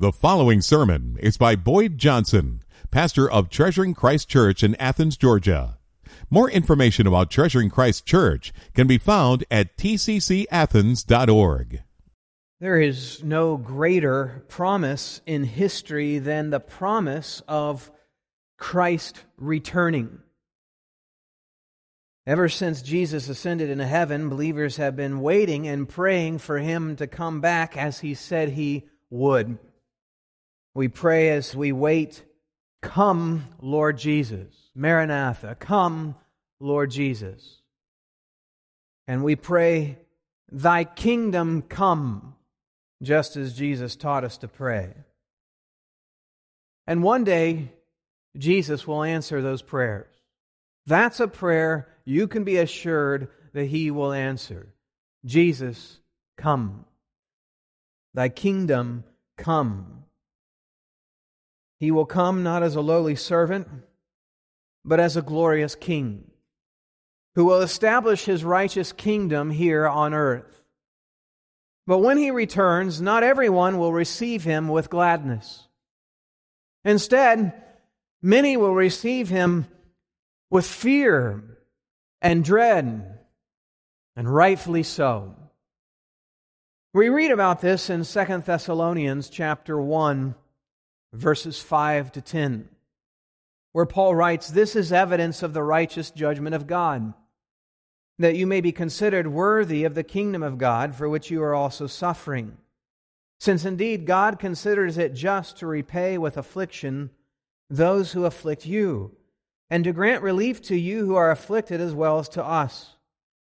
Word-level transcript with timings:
The 0.00 0.12
following 0.12 0.60
sermon 0.60 1.16
is 1.18 1.36
by 1.36 1.56
Boyd 1.56 1.98
Johnson, 1.98 2.62
pastor 2.92 3.28
of 3.28 3.50
Treasuring 3.50 3.94
Christ 3.94 4.28
Church 4.28 4.62
in 4.62 4.76
Athens, 4.76 5.16
Georgia. 5.16 5.78
More 6.30 6.48
information 6.48 7.08
about 7.08 7.32
Treasuring 7.32 7.68
Christ 7.68 8.06
Church 8.06 8.52
can 8.74 8.86
be 8.86 8.96
found 8.96 9.42
at 9.50 9.76
tccathens.org. 9.76 11.82
There 12.60 12.80
is 12.80 13.24
no 13.24 13.56
greater 13.56 14.44
promise 14.46 15.20
in 15.26 15.42
history 15.42 16.20
than 16.20 16.50
the 16.50 16.60
promise 16.60 17.42
of 17.48 17.90
Christ 18.56 19.24
returning. 19.36 20.20
Ever 22.24 22.48
since 22.48 22.82
Jesus 22.82 23.28
ascended 23.28 23.68
into 23.68 23.84
heaven, 23.84 24.28
believers 24.28 24.76
have 24.76 24.94
been 24.94 25.20
waiting 25.20 25.66
and 25.66 25.88
praying 25.88 26.38
for 26.38 26.58
him 26.58 26.94
to 26.94 27.08
come 27.08 27.40
back 27.40 27.76
as 27.76 27.98
he 27.98 28.14
said 28.14 28.50
he 28.50 28.84
would. 29.10 29.58
We 30.78 30.86
pray 30.86 31.30
as 31.30 31.56
we 31.56 31.72
wait, 31.72 32.22
Come, 32.82 33.46
Lord 33.60 33.98
Jesus. 33.98 34.54
Maranatha, 34.76 35.56
come, 35.56 36.14
Lord 36.60 36.92
Jesus. 36.92 37.62
And 39.08 39.24
we 39.24 39.34
pray, 39.34 39.98
Thy 40.52 40.84
kingdom 40.84 41.62
come, 41.62 42.36
just 43.02 43.36
as 43.36 43.58
Jesus 43.58 43.96
taught 43.96 44.22
us 44.22 44.38
to 44.38 44.46
pray. 44.46 44.94
And 46.86 47.02
one 47.02 47.24
day, 47.24 47.72
Jesus 48.36 48.86
will 48.86 49.02
answer 49.02 49.42
those 49.42 49.62
prayers. 49.62 50.14
That's 50.86 51.18
a 51.18 51.26
prayer 51.26 51.88
you 52.04 52.28
can 52.28 52.44
be 52.44 52.56
assured 52.56 53.26
that 53.52 53.64
He 53.64 53.90
will 53.90 54.12
answer. 54.12 54.68
Jesus, 55.24 55.98
come. 56.36 56.84
Thy 58.14 58.28
kingdom 58.28 59.02
come. 59.36 60.04
He 61.78 61.90
will 61.90 62.06
come 62.06 62.42
not 62.42 62.62
as 62.62 62.74
a 62.74 62.80
lowly 62.80 63.14
servant, 63.14 63.68
but 64.84 65.00
as 65.00 65.16
a 65.16 65.22
glorious 65.22 65.74
king, 65.74 66.30
who 67.34 67.44
will 67.44 67.60
establish 67.60 68.24
his 68.24 68.44
righteous 68.44 68.92
kingdom 68.92 69.50
here 69.50 69.86
on 69.86 70.14
earth. 70.14 70.64
But 71.86 71.98
when 71.98 72.18
he 72.18 72.30
returns, 72.30 73.00
not 73.00 73.22
everyone 73.22 73.78
will 73.78 73.92
receive 73.92 74.44
him 74.44 74.68
with 74.68 74.90
gladness. 74.90 75.68
Instead, 76.84 77.52
many 78.20 78.56
will 78.56 78.74
receive 78.74 79.28
him 79.28 79.66
with 80.50 80.66
fear 80.66 81.58
and 82.20 82.44
dread, 82.44 83.18
and 84.16 84.34
rightfully 84.34 84.82
so. 84.82 85.36
We 86.92 87.08
read 87.08 87.30
about 87.30 87.60
this 87.60 87.90
in 87.90 88.04
2 88.04 88.38
Thessalonians 88.44 89.28
chapter 89.28 89.80
1 89.80 90.34
verses 91.12 91.60
5 91.60 92.12
to 92.12 92.20
10, 92.20 92.68
where 93.72 93.86
Paul 93.86 94.14
writes, 94.14 94.48
This 94.48 94.76
is 94.76 94.92
evidence 94.92 95.42
of 95.42 95.52
the 95.52 95.62
righteous 95.62 96.10
judgment 96.10 96.54
of 96.54 96.66
God, 96.66 97.14
that 98.18 98.36
you 98.36 98.46
may 98.46 98.60
be 98.60 98.72
considered 98.72 99.28
worthy 99.28 99.84
of 99.84 99.94
the 99.94 100.02
kingdom 100.02 100.42
of 100.42 100.58
God 100.58 100.94
for 100.94 101.08
which 101.08 101.30
you 101.30 101.42
are 101.42 101.54
also 101.54 101.86
suffering. 101.86 102.58
Since 103.40 103.64
indeed 103.64 104.06
God 104.06 104.38
considers 104.38 104.98
it 104.98 105.14
just 105.14 105.58
to 105.58 105.66
repay 105.66 106.18
with 106.18 106.36
affliction 106.36 107.10
those 107.70 108.12
who 108.12 108.24
afflict 108.24 108.66
you, 108.66 109.14
and 109.70 109.84
to 109.84 109.92
grant 109.92 110.22
relief 110.22 110.62
to 110.62 110.76
you 110.76 111.04
who 111.04 111.14
are 111.14 111.30
afflicted 111.30 111.80
as 111.80 111.94
well 111.94 112.18
as 112.18 112.28
to 112.30 112.44
us. 112.44 112.96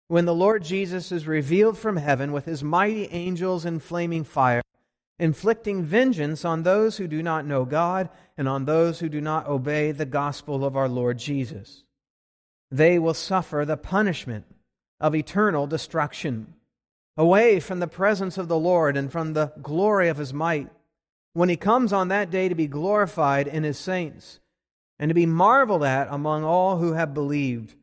When 0.08 0.26
the 0.26 0.36
Lord 0.36 0.64
Jesus 0.64 1.12
is 1.12 1.28
revealed 1.28 1.78
from 1.78 1.98
heaven 1.98 2.32
with 2.32 2.46
his 2.46 2.64
mighty 2.64 3.08
angels 3.12 3.66
in 3.66 3.80
flaming 3.80 4.24
fire, 4.24 4.62
inflicting 5.20 5.84
vengeance 5.84 6.46
on 6.46 6.64
those 6.64 6.98
who 6.98 7.08
do 7.08 7.22
not 7.22 7.46
know 7.46 7.66
God 7.66 8.10
and 8.38 8.48
on 8.48 8.66
those 8.66 9.00
who 9.00 9.10
do 9.10 9.20
not 9.20 9.48
obey 9.48 9.92
the 9.92 10.06
gospel 10.06 10.64
of 10.64 10.78
our 10.78 10.88
Lord 10.88 11.20
Jesus. 11.20 11.84
They 12.72 12.98
will 12.98 13.14
suffer 13.14 13.66
the 13.66 13.78
punishment 13.78 14.46
of 15.00 15.14
eternal 15.14 15.68
destruction, 15.68 16.54
away 17.18 17.60
from 17.60 17.80
the 17.80 17.88
presence 17.88 18.38
of 18.38 18.48
the 18.48 18.58
Lord 18.58 18.96
and 18.96 19.12
from 19.12 19.34
the 19.34 19.52
glory 19.62 20.08
of 20.08 20.18
his 20.18 20.34
might, 20.34 20.70
when 21.34 21.50
he 21.50 21.58
comes 21.58 21.92
on 21.92 22.08
that 22.08 22.32
day 22.32 22.48
to 22.48 22.56
be 22.56 22.68
glorified 22.68 23.48
in 23.48 23.64
his 23.64 23.78
saints 23.78 24.40
and 24.98 25.10
to 25.10 25.16
be 25.16 25.26
marveled 25.26 25.84
at 25.84 26.08
among 26.12 26.44
all 26.44 26.78
who 26.78 26.94
have 26.94 27.14
believed, 27.14 27.76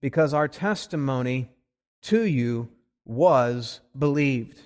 because 0.00 0.34
our 0.34 0.48
testimony 0.48 1.48
to 2.02 2.22
you 2.22 2.68
was 3.04 3.80
believed. 3.98 4.60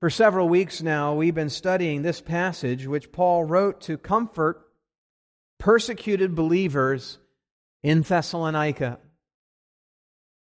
For 0.00 0.10
several 0.10 0.48
weeks 0.48 0.82
now, 0.82 1.14
we've 1.14 1.34
been 1.34 1.48
studying 1.48 2.02
this 2.02 2.20
passage, 2.20 2.86
which 2.86 3.12
Paul 3.12 3.44
wrote 3.44 3.80
to 3.82 3.96
comfort 3.96 4.62
persecuted 5.58 6.34
believers 6.34 7.18
in 7.82 8.02
Thessalonica. 8.02 8.98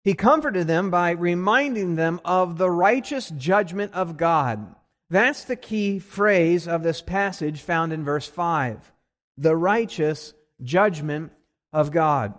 He 0.03 0.16
comforted 0.16 0.68
them 0.68 0.90
by 0.90 1.12
reminding 1.12 1.96
them 1.96 2.19
of 2.25 2.57
the 2.57 2.69
righteous 2.69 3.30
judgment 3.30 3.94
of 3.94 4.18
God. 4.18 4.75
That's 5.09 5.46
the 5.46 5.56
key 5.56 6.00
phrase 6.00 6.68
of 6.68 6.84
this 6.84 7.02
passage 7.02 7.62
found 7.62 7.94
in 7.94 8.03
verse 8.03 8.28
5. 8.28 8.91
The 9.38 9.56
righteous 9.56 10.34
judgment 10.62 11.31
of 11.72 11.91
God. 11.91 12.34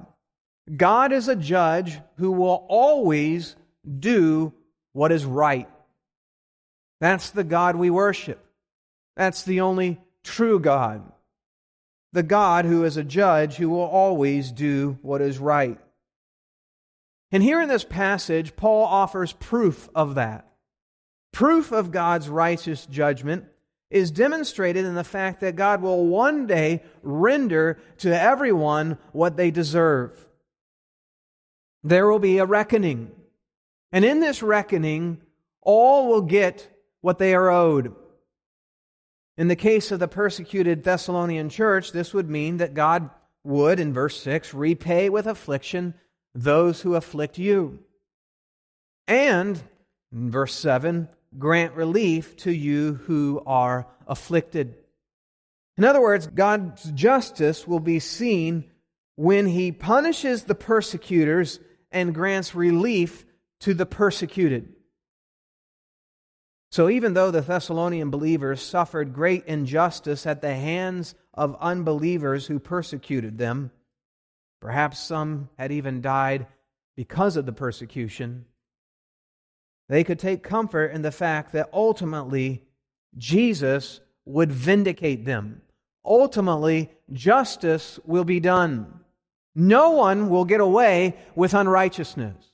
God 0.77 1.13
is 1.13 1.29
a 1.29 1.37
judge 1.37 1.99
who 2.17 2.33
will 2.33 2.67
always 2.69 3.57
do 3.99 4.53
what 4.93 5.13
is 5.13 5.25
right. 5.25 5.69
That's 7.01 7.31
the 7.31 7.45
God 7.45 7.77
we 7.77 7.91
worship. 7.91 8.45
That's 9.17 9.43
the 9.43 9.61
only 9.61 10.01
true 10.25 10.59
God. 10.59 11.03
The 12.13 12.23
God 12.23 12.65
who 12.65 12.85
is 12.85 12.97
a 12.97 13.05
judge 13.05 13.57
who 13.57 13.69
will 13.69 13.81
always 13.81 14.51
do 14.53 14.99
what 15.03 15.21
is 15.21 15.39
right. 15.39 15.79
And 17.31 17.43
here 17.43 17.61
in 17.61 17.69
this 17.69 17.85
passage, 17.85 18.57
Paul 18.57 18.85
offers 18.85 19.33
proof 19.35 19.89
of 19.95 20.15
that. 20.15 20.47
Proof 21.33 21.73
of 21.73 21.91
God's 21.91 22.29
righteous 22.29 22.87
judgment 22.87 23.45
is 23.91 24.11
demonstrated 24.11 24.85
in 24.85 24.95
the 24.95 25.05
fact 25.05 25.41
that 25.41 25.57
God 25.57 25.83
will 25.83 26.07
one 26.07 26.47
day 26.47 26.83
render 27.03 27.79
to 27.99 28.19
everyone 28.19 28.99
what 29.13 29.37
they 29.37 29.51
deserve. 29.51 30.27
There 31.85 32.11
will 32.11 32.19
be 32.19 32.39
a 32.39 32.47
reckoning. 32.47 33.11
And 33.93 34.05
in 34.05 34.21
this 34.21 34.43
reckoning, 34.43 35.21
all 35.63 36.09
will 36.09 36.23
get 36.23 36.69
what 37.01 37.19
they 37.19 37.35
are 37.35 37.51
owed. 37.51 37.95
In 39.37 39.49
the 39.49 39.57
case 39.57 39.93
of 39.93 40.01
the 40.01 40.09
persecuted 40.09 40.83
Thessalonian 40.83 41.49
church, 41.49 41.93
this 41.93 42.13
would 42.13 42.29
mean 42.29 42.57
that 42.57 42.75
God 42.75 43.11
would, 43.45 43.79
in 43.79 43.93
verse 43.93 44.21
6, 44.23 44.53
repay 44.53 45.09
with 45.09 45.27
affliction 45.27 45.95
those 46.35 46.81
who 46.81 46.95
afflict 46.95 47.39
you. 47.39 47.79
And, 49.07 49.63
in 50.13 50.31
verse 50.31 50.55
7, 50.55 51.09
grant 51.39 51.75
relief 51.75 52.37
to 52.39 52.51
you 52.51 52.95
who 53.05 53.43
are 53.47 53.87
afflicted. 54.07 54.75
In 55.77 55.85
other 55.85 56.01
words, 56.01 56.27
God's 56.27 56.91
justice 56.91 57.67
will 57.67 57.81
be 57.81 58.01
seen 58.01 58.65
when 59.15 59.47
he 59.47 59.73
punishes 59.73 60.45
the 60.45 60.55
persecutors 60.55 61.61
and 61.91 62.15
grants 62.15 62.55
relief 62.55 63.25
to 63.61 63.75
the 63.75 63.87
persecuted. 63.87 64.75
So, 66.71 66.91
even 66.91 67.15
though 67.15 67.31
the 67.31 67.41
Thessalonian 67.41 68.11
believers 68.11 68.61
suffered 68.61 69.15
great 69.15 69.47
injustice 69.47 70.27
at 70.27 70.43
the 70.43 70.55
hands 70.55 71.15
of 71.33 71.57
unbelievers 71.61 72.47
who 72.47 72.59
persecuted 72.59 73.39
them, 73.39 73.71
perhaps 74.61 74.99
some 74.99 75.49
had 75.59 75.73
even 75.73 76.03
died 76.03 76.47
because 76.95 77.37
of 77.37 77.47
the 77.47 77.53
persecution, 77.53 78.45
they 79.89 80.05
could 80.05 80.19
take 80.19 80.43
comfort 80.43 80.87
in 80.89 81.03
the 81.03 81.11
fact 81.11 81.53
that 81.53 81.71
ultimately 81.73 82.65
Jesus 83.17 84.01
would 84.27 84.53
vindicate 84.53 85.25
them. 85.25 85.63
Ultimately, 86.05 86.91
justice 87.13 87.99
will 88.05 88.25
be 88.25 88.41
done. 88.41 89.01
No 89.55 89.91
one 89.91 90.29
will 90.29 90.45
get 90.45 90.61
away 90.61 91.17
with 91.35 91.55
unrighteousness. 91.55 92.53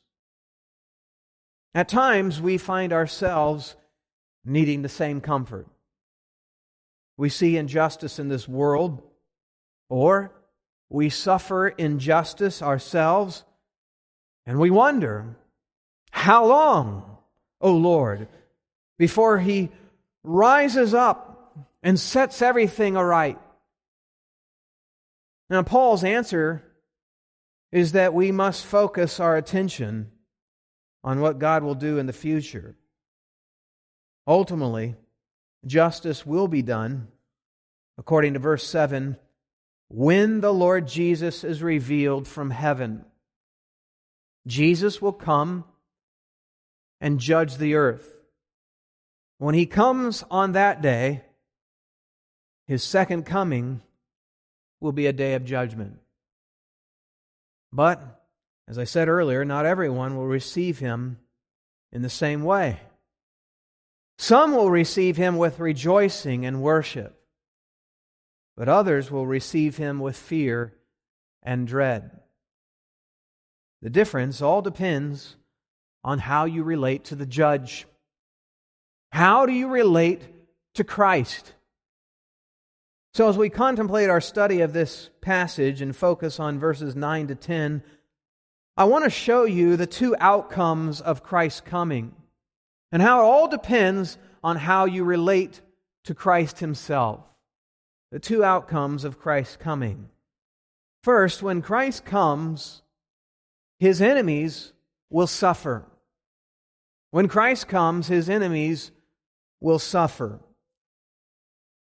At 1.75 1.88
times, 1.88 2.40
we 2.40 2.56
find 2.56 2.93
ourselves 2.93 3.75
needing 4.44 4.82
the 4.82 4.88
same 4.88 5.20
comfort. 5.20 5.67
We 7.17 7.29
see 7.29 7.56
injustice 7.56 8.19
in 8.19 8.29
this 8.29 8.49
world, 8.49 9.02
or 9.88 10.32
we 10.91 11.08
suffer 11.11 11.69
injustice 11.69 12.61
ourselves, 12.61 13.44
and 14.46 14.58
we 14.58 14.70
wonder, 14.70 15.37
how 16.11 16.46
long, 16.46 17.19
O 17.61 17.73
Lord, 17.73 18.29
before 18.99 19.38
He 19.38 19.70
rises 20.23 20.94
up 20.94 21.56
and 21.82 21.99
sets 21.99 22.43
everything 22.43 22.97
aright? 22.97 23.38
Now, 25.50 25.62
Paul's 25.62 26.05
answer 26.05 26.62
is 27.70 27.93
that 27.93 28.14
we 28.14 28.32
must 28.32 28.64
focus 28.64 29.20
our 29.20 29.37
attention 29.37 30.11
on 31.02 31.20
what 31.20 31.38
God 31.38 31.62
will 31.62 31.75
do 31.75 31.99
in 31.99 32.06
the 32.06 32.12
future. 32.12 32.76
Ultimately, 34.26 34.94
justice 35.67 36.25
will 36.25 36.49
be 36.49 36.62
done, 36.62 37.09
according 37.99 38.35
to 38.35 38.38
verse 38.38 38.67
7, 38.67 39.17
when 39.88 40.41
the 40.41 40.53
Lord 40.53 40.88
Jesus 40.88 41.44
is 41.44 41.62
revealed 41.62 42.26
from 42.26 42.50
heaven. 42.50 43.05
Jesus 44.47 45.00
will 45.00 45.12
come 45.12 45.65
and 47.00 47.21
judge 47.21 47.56
the 47.56 47.75
earth. 47.75 48.17
When 49.38 49.55
he 49.55 49.67
comes 49.67 50.25
on 50.31 50.53
that 50.53 50.81
day, 50.81 51.23
his 52.67 52.82
second 52.82 53.25
coming 53.25 53.82
will 54.81 54.93
be 54.93 55.06
a 55.06 55.12
day 55.12 55.35
of 55.35 55.44
judgment. 55.44 55.99
But, 57.73 58.23
as 58.69 58.79
I 58.79 58.85
said 58.85 59.09
earlier, 59.09 59.44
not 59.44 59.67
everyone 59.67 60.17
will 60.17 60.26
receive 60.26 60.79
him 60.79 61.19
in 61.93 62.03
the 62.03 62.09
same 62.09 62.43
way. 62.43 62.81
Some 64.19 64.55
will 64.55 64.70
receive 64.70 65.16
him 65.16 65.37
with 65.37 65.58
rejoicing 65.58 66.46
and 66.46 66.62
worship, 66.62 67.20
but 68.56 68.69
others 68.69 69.11
will 69.11 69.26
receive 69.26 69.76
him 69.76 69.99
with 69.99 70.16
fear 70.16 70.75
and 71.43 71.66
dread. 71.66 72.11
The 73.82 73.90
difference 73.90 74.40
all 74.40 74.62
depends 74.62 75.37
on 76.02 76.19
how 76.19 76.44
you 76.44 76.62
relate 76.62 77.05
to 77.06 77.14
the 77.14 77.26
judge. 77.26 77.87
How 79.11 79.46
do 79.46 79.52
you 79.52 79.69
relate 79.69 80.22
to 80.75 80.84
Christ? 80.84 81.55
So, 83.12 83.28
as 83.28 83.38
we 83.38 83.49
contemplate 83.49 84.11
our 84.11 84.20
study 84.20 84.61
of 84.62 84.72
this 84.72 85.11
passage 85.20 85.81
and 85.81 85.94
focus 85.94 86.40
on 86.40 86.58
verses 86.58 86.96
9 86.96 87.28
to 87.28 87.34
10, 87.34 87.82
I 88.76 88.84
want 88.84 89.05
to 89.05 89.11
show 89.11 89.44
you 89.44 89.76
the 89.76 89.87
two 89.87 90.16
outcomes 90.19 91.00
of 91.00 91.22
Christ's 91.22 91.61
coming 91.61 92.14
and 92.94 93.02
how 93.02 93.19
it 93.19 93.25
all 93.25 93.49
depends 93.49 94.17
on 94.44 94.55
how 94.55 94.85
you 94.85 95.02
relate 95.02 95.61
to 96.05 96.14
Christ 96.14 96.61
Himself. 96.61 97.20
The 98.12 98.20
two 98.20 98.44
outcomes 98.44 99.02
of 99.02 99.19
Christ's 99.19 99.56
coming. 99.56 100.11
First, 101.02 101.43
when 101.43 101.61
Christ 101.61 102.05
comes, 102.05 102.82
His 103.81 104.00
enemies 104.00 104.73
will 105.11 105.26
suffer. 105.26 105.85
When 107.11 107.26
Christ 107.26 107.67
comes, 107.67 108.06
His 108.06 108.31
enemies 108.31 108.93
will 109.61 109.81
suffer. 109.81 110.38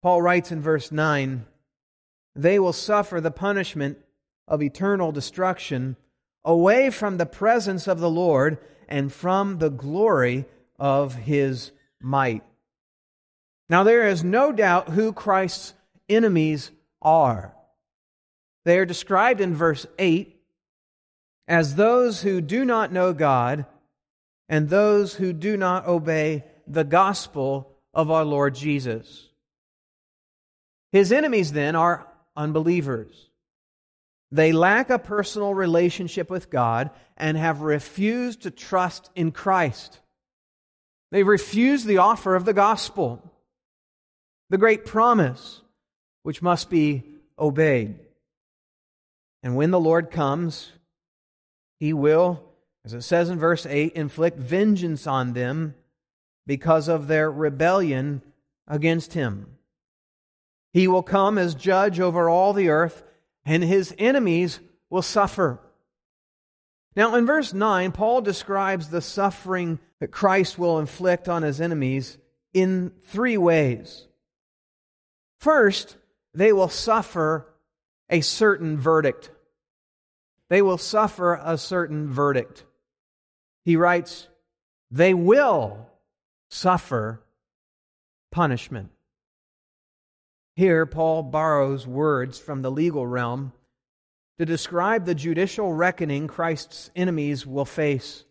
Paul 0.04 0.22
writes 0.22 0.52
in 0.52 0.62
verse 0.62 0.92
9, 0.92 1.48
They 2.36 2.60
will 2.60 2.74
suffer 2.74 3.20
the 3.20 3.32
punishment 3.32 3.98
of 4.48 4.62
eternal 4.62 5.12
destruction 5.12 5.96
away 6.46 6.92
from 6.92 7.18
the 7.18 7.26
presence 7.26 7.88
of 7.88 8.00
the 8.00 8.10
Lord 8.10 8.60
and 8.88 9.12
from 9.12 9.58
the 9.58 9.72
glory 9.72 10.46
of 10.82 11.14
his 11.14 11.72
might. 12.02 12.44
Now, 13.70 13.84
there 13.84 14.08
is 14.08 14.24
no 14.24 14.52
doubt 14.52 14.90
who 14.90 15.14
Christ's 15.14 15.76
enemies 16.10 16.72
are. 17.04 17.56
They 18.66 18.80
are 18.80 18.86
described 18.86 19.42
in 19.42 19.56
verse 19.56 19.86
8 20.00 20.36
as 21.48 21.76
those 21.76 22.24
who 22.24 22.42
do 22.42 22.66
not 22.66 22.92
know 22.92 23.14
God 23.14 23.66
and 24.50 24.68
those 24.68 25.14
who 25.14 25.34
do 25.34 25.56
not 25.56 25.88
obey 25.88 26.46
the 26.68 26.84
gospel 26.84 27.78
of 27.94 28.10
our 28.10 28.26
Lord 28.26 28.56
Jesus. 28.56 29.30
His 30.92 31.12
enemies, 31.12 31.54
then, 31.54 31.76
are 31.76 32.08
unbelievers. 32.36 33.30
They 34.32 34.52
lack 34.52 34.90
a 34.90 34.98
personal 34.98 35.54
relationship 35.54 36.30
with 36.30 36.50
God 36.50 36.90
and 37.18 37.38
have 37.38 37.62
refused 37.62 38.42
to 38.42 38.52
trust 38.52 39.12
in 39.16 39.32
Christ. 39.32 40.00
They 41.12 41.24
refuse 41.24 41.84
the 41.84 41.98
offer 41.98 42.36
of 42.36 42.46
the 42.46 42.54
gospel, 42.54 43.22
the 44.50 44.58
great 44.58 44.86
promise, 44.86 45.62
which 46.24 46.42
must 46.42 46.70
be 46.70 47.04
obeyed. 47.38 48.00
And 49.44 49.56
when 49.56 49.72
the 49.72 49.80
Lord 49.80 50.12
comes, 50.12 50.72
he 51.80 51.94
will, 51.94 52.44
as 52.86 52.94
it 52.94 53.02
says 53.02 53.30
in 53.30 53.40
verse 53.40 53.66
8, 53.66 53.94
inflict 53.94 54.40
vengeance 54.40 55.06
on 55.06 55.34
them 55.34 55.76
because 56.48 56.88
of 56.88 57.08
their 57.08 57.30
rebellion 57.30 58.22
against 58.68 59.14
him. 59.14 59.58
He 60.74 60.88
will 60.88 61.04
come 61.04 61.38
as 61.38 61.56
judge 61.56 62.00
over 62.00 62.30
all 62.30 62.54
the 62.54 62.70
earth, 62.70 63.04
and 63.46 63.64
his 63.64 63.94
enemies 63.98 64.60
will 64.90 65.02
suffer. 65.02 65.60
Now, 66.96 67.16
in 67.16 67.26
verse 67.26 67.54
9, 67.54 67.94
Paul 67.94 68.22
describes 68.22 68.90
the 68.90 69.02
suffering 69.02 69.80
that 70.00 70.12
Christ 70.12 70.60
will 70.60 70.80
inflict 70.80 71.30
on 71.30 71.44
his 71.44 71.62
enemies 71.62 72.18
in 72.54 72.92
three 73.04 73.38
ways. 73.38 74.08
First, 75.40 75.96
they 76.34 76.52
will 76.52 76.68
suffer 76.68 77.48
a 78.10 78.22
certain 78.22 78.78
verdict. 78.78 79.32
They 80.50 80.62
will 80.62 80.78
suffer 80.78 81.40
a 81.42 81.58
certain 81.58 82.12
verdict. 82.12 82.66
He 83.64 83.78
writes, 83.78 84.28
they 84.90 85.14
will 85.14 85.90
suffer 86.50 87.22
punishment. 88.32 88.90
Here, 90.58 90.86
Paul 90.86 91.24
borrows 91.24 91.88
words 91.88 92.38
from 92.38 92.62
the 92.62 92.72
legal 92.72 93.08
realm 93.08 93.54
to 94.42 94.46
describe 94.46 95.06
the 95.06 95.14
judicial 95.14 95.72
reckoning 95.72 96.28
Christ's 96.28 96.90
enemies 96.96 97.46
will 97.46 97.64
face. 97.64 98.26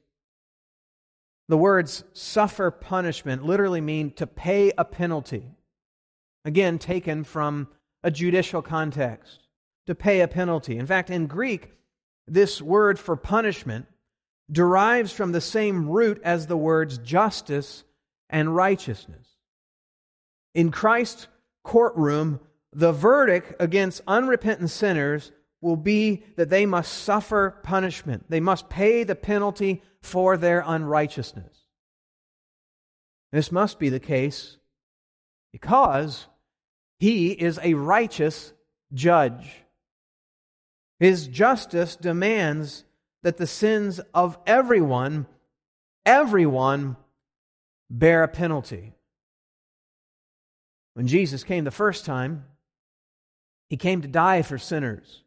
The 1.49 1.57
words 1.57 2.03
suffer 2.15 2.73
punishment 2.73 3.45
literally 3.45 3.81
mean 3.81 4.11
to 4.15 4.27
pay 4.27 4.73
a 4.77 4.85
penalty. 4.85 5.53
Again, 6.45 6.81
taken 6.81 7.23
from 7.23 7.69
a 8.03 8.11
judicial 8.11 8.61
context. 8.61 9.47
To 9.87 9.95
pay 9.95 10.23
a 10.23 10.27
penalty. 10.27 10.79
In 10.79 10.87
fact, 10.87 11.11
in 11.11 11.29
Greek, 11.29 11.71
this 12.27 12.61
word 12.61 12.99
for 12.99 13.15
punishment 13.15 13.87
derives 14.51 15.13
from 15.13 15.31
the 15.31 15.41
same 15.41 15.89
root 15.89 16.21
as 16.25 16.49
the 16.49 16.57
words 16.57 16.99
justice 16.99 17.85
and 18.29 18.57
righteousness. 18.57 19.29
In 20.57 20.73
Christ's 20.73 21.29
courtroom, 21.63 22.41
the 22.73 22.91
verdict 22.91 23.55
against 23.61 24.03
unrepentant 24.09 24.71
sinners 24.71 25.31
will 25.61 25.77
be 25.77 26.25
that 26.37 26.51
they 26.51 26.67
must 26.67 26.93
suffer 26.93 27.59
punishment. 27.63 28.25
They 28.29 28.41
must 28.41 28.69
pay 28.69 29.05
the 29.05 29.15
penalty 29.15 29.83
for 30.03 30.37
their 30.37 30.65
unrighteousness. 30.67 31.57
This 33.33 33.53
must 33.53 33.79
be 33.79 33.89
the 33.89 34.01
case 34.01 34.57
because 35.53 36.27
he 36.99 37.31
is 37.31 37.59
a 37.63 37.75
righteous 37.75 38.53
judge. 38.93 39.65
His 40.99 41.27
justice 41.27 41.97
demands 41.97 42.85
that 43.23 43.37
the 43.37 43.47
sins 43.47 44.01
of 44.15 44.39
everyone, 44.47 45.27
everyone, 46.05 46.97
bear 47.91 48.23
a 48.23 48.29
penalty. 48.29 48.93
When 50.95 51.07
Jesus 51.07 51.45
came 51.45 51.65
the 51.65 51.71
first 51.71 52.05
time, 52.05 52.45
he 53.69 53.77
came 53.77 54.03
to 54.03 54.09
die 54.09 54.43
for 54.43 54.59
sinners 54.59 55.23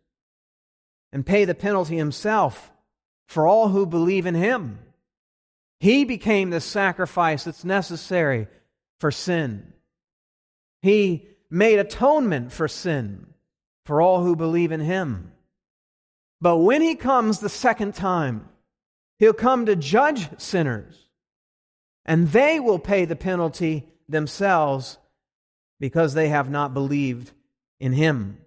and 1.14 1.26
pay 1.26 1.46
the 1.46 1.56
penalty 1.56 1.96
himself 1.96 2.72
for 3.28 3.48
all 3.48 3.70
who 3.70 3.86
believe 3.86 4.26
in 4.26 4.36
him. 4.36 4.80
He 5.80 6.04
became 6.04 6.50
the 6.50 6.60
sacrifice 6.60 7.44
that's 7.44 7.64
necessary 7.64 8.48
for 9.00 9.12
sin. 9.12 9.74
He 10.82 11.28
made 11.50 11.78
atonement 11.78 12.52
for 12.52 12.68
sin 12.68 13.28
for 13.86 14.02
all 14.02 14.24
who 14.24 14.36
believe 14.36 14.72
in 14.72 14.80
him. 14.80 15.32
But 16.42 16.58
when 16.58 16.82
he 16.82 16.96
comes 16.96 17.40
the 17.40 17.48
second 17.48 17.94
time, 17.96 18.50
he'll 19.20 19.34
come 19.34 19.68
to 19.68 19.76
judge 19.76 20.28
sinners, 20.42 21.10
and 22.06 22.30
they 22.30 22.60
will 22.60 22.80
pay 22.80 23.06
the 23.06 23.16
penalty 23.16 23.88
themselves 24.10 24.98
because 25.80 26.14
they 26.14 26.30
have 26.30 26.50
not 26.50 26.74
believed 26.74 27.32
in 27.80 27.94
him. 27.94 28.43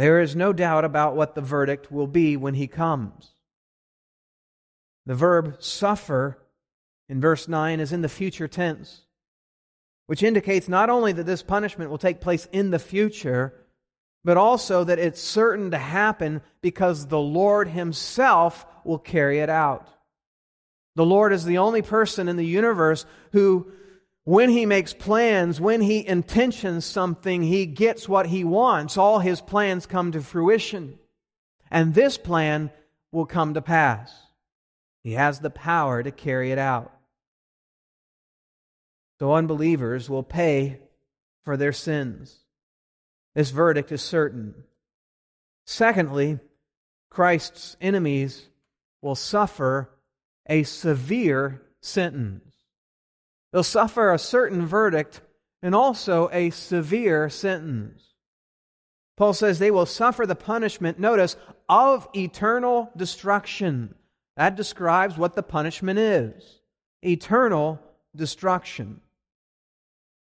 There 0.00 0.22
is 0.22 0.34
no 0.34 0.54
doubt 0.54 0.86
about 0.86 1.14
what 1.14 1.34
the 1.34 1.42
verdict 1.42 1.92
will 1.92 2.06
be 2.06 2.34
when 2.34 2.54
he 2.54 2.66
comes. 2.66 3.32
The 5.04 5.14
verb 5.14 5.56
suffer 5.62 6.38
in 7.10 7.20
verse 7.20 7.46
9 7.48 7.80
is 7.80 7.92
in 7.92 8.00
the 8.00 8.08
future 8.08 8.48
tense, 8.48 9.02
which 10.06 10.22
indicates 10.22 10.70
not 10.70 10.88
only 10.88 11.12
that 11.12 11.26
this 11.26 11.42
punishment 11.42 11.90
will 11.90 11.98
take 11.98 12.22
place 12.22 12.48
in 12.50 12.70
the 12.70 12.78
future, 12.78 13.52
but 14.24 14.38
also 14.38 14.84
that 14.84 14.98
it's 14.98 15.20
certain 15.20 15.70
to 15.72 15.76
happen 15.76 16.40
because 16.62 17.08
the 17.08 17.20
Lord 17.20 17.68
Himself 17.68 18.64
will 18.84 18.98
carry 18.98 19.40
it 19.40 19.50
out. 19.50 19.86
The 20.96 21.04
Lord 21.04 21.34
is 21.34 21.44
the 21.44 21.58
only 21.58 21.82
person 21.82 22.26
in 22.26 22.36
the 22.36 22.46
universe 22.46 23.04
who 23.32 23.70
when 24.24 24.50
he 24.50 24.66
makes 24.66 24.92
plans, 24.92 25.60
when 25.60 25.80
he 25.80 26.06
intentions 26.06 26.84
something, 26.84 27.42
he 27.42 27.66
gets 27.66 28.08
what 28.08 28.26
he 28.26 28.44
wants. 28.44 28.96
All 28.96 29.18
his 29.18 29.40
plans 29.40 29.86
come 29.86 30.12
to 30.12 30.20
fruition. 30.20 30.98
And 31.70 31.94
this 31.94 32.18
plan 32.18 32.70
will 33.12 33.26
come 33.26 33.54
to 33.54 33.62
pass. 33.62 34.12
He 35.02 35.12
has 35.12 35.40
the 35.40 35.50
power 35.50 36.02
to 36.02 36.10
carry 36.10 36.52
it 36.52 36.58
out. 36.58 36.92
So 39.18 39.34
unbelievers 39.34 40.08
will 40.08 40.22
pay 40.22 40.80
for 41.44 41.56
their 41.56 41.72
sins. 41.72 42.36
This 43.34 43.50
verdict 43.50 43.92
is 43.92 44.02
certain. 44.02 44.54
Secondly, 45.66 46.38
Christ's 47.10 47.76
enemies 47.80 48.48
will 49.02 49.14
suffer 49.14 49.90
a 50.46 50.62
severe 50.62 51.62
sentence. 51.80 52.49
They'll 53.52 53.62
suffer 53.62 54.12
a 54.12 54.18
certain 54.18 54.66
verdict 54.66 55.20
and 55.62 55.74
also 55.74 56.28
a 56.32 56.50
severe 56.50 57.28
sentence. 57.28 58.02
Paul 59.16 59.34
says 59.34 59.58
they 59.58 59.70
will 59.70 59.86
suffer 59.86 60.24
the 60.24 60.34
punishment, 60.34 60.98
notice, 60.98 61.36
of 61.68 62.08
eternal 62.14 62.90
destruction. 62.96 63.94
That 64.36 64.56
describes 64.56 65.18
what 65.18 65.34
the 65.34 65.42
punishment 65.42 65.98
is 65.98 66.60
eternal 67.02 67.80
destruction. 68.14 69.00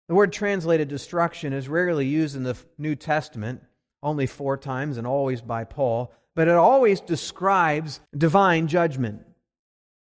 The 0.09 0.15
word 0.15 0.33
translated 0.33 0.89
destruction 0.89 1.53
is 1.53 1.69
rarely 1.69 2.07
used 2.07 2.37
in 2.37 2.45
the 2.45 2.57
New 2.79 2.95
Testament, 2.95 3.63
only 4.03 4.27
four 4.27 4.57
times 4.57 4.99
and 4.99 5.07
always 5.07 5.41
by 5.41 5.65
Paul, 5.65 6.13
but 6.35 6.49
it 6.49 6.55
always 6.55 7.01
describes 7.01 8.01
divine 8.17 8.69
judgment. 8.69 9.23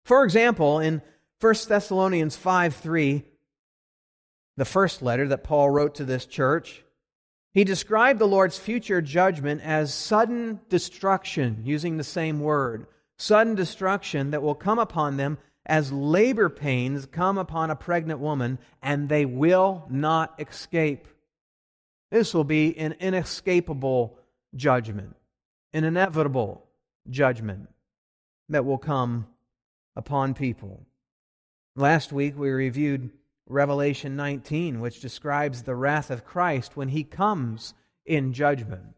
For 0.04 0.26
example, 0.26 0.80
in 0.80 1.02
1 1.42 1.54
Thessalonians 1.68 2.36
5 2.36 2.76
3, 2.76 3.24
the 4.58 4.66
first 4.66 5.02
letter 5.02 5.28
that 5.28 5.44
Paul 5.44 5.70
wrote 5.70 5.96
to 5.96 6.06
this 6.06 6.26
church, 6.26 6.84
he 7.54 7.64
described 7.64 8.20
the 8.20 8.28
Lord's 8.28 8.58
future 8.58 9.02
judgment 9.02 9.62
as 9.62 9.94
sudden 9.94 10.60
destruction, 10.70 11.62
using 11.64 11.98
the 11.98 12.04
same 12.04 12.40
word. 12.40 12.88
Sudden 13.18 13.56
destruction 13.56 14.32
that 14.32 14.42
will 14.42 14.56
come 14.56 14.80
upon 14.80 15.18
them 15.18 15.38
as 15.66 15.92
labor 15.92 16.50
pains 16.50 17.06
come 17.06 17.38
upon 17.38 17.72
a 17.72 17.76
pregnant 17.76 18.20
woman, 18.20 18.60
and 18.82 19.08
they 19.08 19.26
will 19.26 19.86
not 19.90 20.40
escape. 20.40 21.08
This 22.12 22.34
will 22.34 22.44
be 22.44 22.78
an 22.78 22.96
inescapable 23.00 24.20
judgment, 24.54 25.16
an 25.74 25.84
inevitable 25.84 26.66
judgment 27.10 27.70
that 28.50 28.66
will 28.66 28.78
come 28.78 29.28
upon 29.96 30.34
people. 30.34 30.86
Last 31.76 32.14
week 32.14 32.38
we 32.38 32.50
reviewed 32.50 33.10
Revelation 33.48 34.16
19, 34.16 34.80
which 34.80 35.02
describes 35.02 35.64
the 35.64 35.76
wrath 35.76 36.10
of 36.10 36.26
Christ 36.26 36.78
when 36.78 36.90
he 36.90 37.04
comes 37.04 37.74
in 38.06 38.34
judgment. 38.34 38.96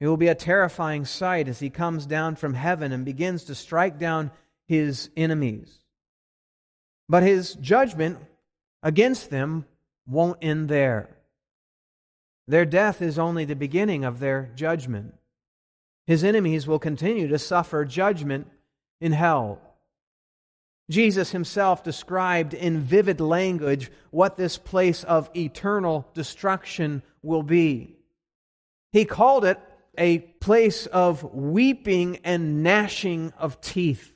It 0.00 0.08
will 0.08 0.16
be 0.16 0.28
a 0.28 0.34
terrifying 0.34 1.04
sight 1.04 1.48
as 1.48 1.60
he 1.60 1.70
comes 1.70 2.04
down 2.04 2.36
from 2.36 2.54
heaven 2.54 2.92
and 2.92 3.04
begins 3.04 3.44
to 3.44 3.54
strike 3.54 3.98
down 3.98 4.30
his 4.66 5.08
enemies. 5.16 5.78
But 7.08 7.22
his 7.22 7.54
judgment 7.54 8.18
against 8.82 9.30
them 9.30 9.64
won't 10.06 10.38
end 10.42 10.68
there. 10.68 11.16
Their 12.46 12.66
death 12.66 13.00
is 13.00 13.18
only 13.18 13.46
the 13.46 13.56
beginning 13.56 14.04
of 14.04 14.18
their 14.18 14.50
judgment. 14.54 15.14
His 16.06 16.22
enemies 16.22 16.66
will 16.66 16.78
continue 16.78 17.28
to 17.28 17.38
suffer 17.38 17.86
judgment 17.86 18.48
in 19.00 19.12
hell. 19.12 19.60
Jesus 20.90 21.30
himself 21.30 21.82
described 21.82 22.52
in 22.52 22.80
vivid 22.80 23.20
language 23.20 23.90
what 24.10 24.36
this 24.36 24.58
place 24.58 25.02
of 25.04 25.30
eternal 25.34 26.06
destruction 26.14 27.02
will 27.22 27.42
be. 27.42 27.96
He 28.92 29.04
called 29.04 29.44
it 29.44 29.58
a 29.96 30.18
place 30.18 30.86
of 30.86 31.24
weeping 31.34 32.18
and 32.24 32.62
gnashing 32.62 33.32
of 33.38 33.60
teeth. 33.60 34.14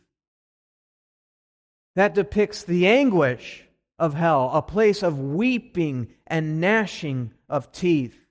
That 1.97 2.15
depicts 2.15 2.65
the 2.65 2.87
anguish 2.87 3.65
of 3.99 4.15
hell, 4.15 4.51
a 4.53 4.63
place 4.63 5.03
of 5.03 5.19
weeping 5.19 6.09
and 6.27 6.61
gnashing 6.61 7.33
of 7.49 7.73
teeth. 7.73 8.27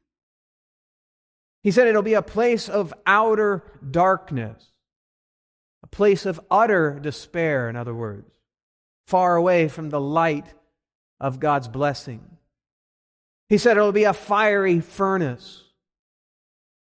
He 1.64 1.72
said 1.72 1.88
it'll 1.88 2.02
be 2.02 2.14
a 2.14 2.22
place 2.22 2.70
of 2.70 2.94
outer 3.06 3.64
darkness, 3.90 4.64
a 5.88 5.96
place 5.96 6.26
of 6.26 6.42
utter 6.52 7.00
despair, 7.00 7.70
in 7.70 7.78
other 7.78 7.94
words, 7.94 8.30
far 9.06 9.38
away 9.38 9.70
from 9.70 9.90
the 9.90 10.02
light 10.02 10.46
of 11.18 11.40
God's 11.40 11.70
blessing. 11.70 12.22
He 13.48 13.58
said 13.58 13.78
it'll 13.78 13.94
be 13.94 14.04
a 14.04 14.14
fiery 14.14 14.82
furnace 14.82 15.64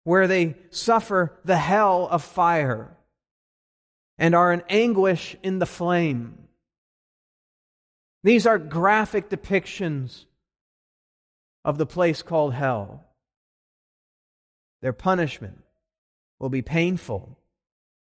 where 0.06 0.28
they 0.28 0.56
suffer 0.70 1.38
the 1.44 1.58
hell 1.58 2.08
of 2.10 2.24
fire 2.24 2.96
and 4.18 4.34
are 4.34 4.54
in 4.54 4.64
anguish 4.70 5.36
in 5.44 5.60
the 5.60 5.66
flame. 5.66 6.38
These 8.24 8.48
are 8.48 8.58
graphic 8.58 9.30
depictions 9.30 10.24
of 11.66 11.78
the 11.78 11.86
place 11.86 12.22
called 12.22 12.54
hell. 12.54 13.04
Their 14.82 14.94
punishment 14.94 15.62
will 16.40 16.50
be 16.50 16.62
painful 16.62 17.38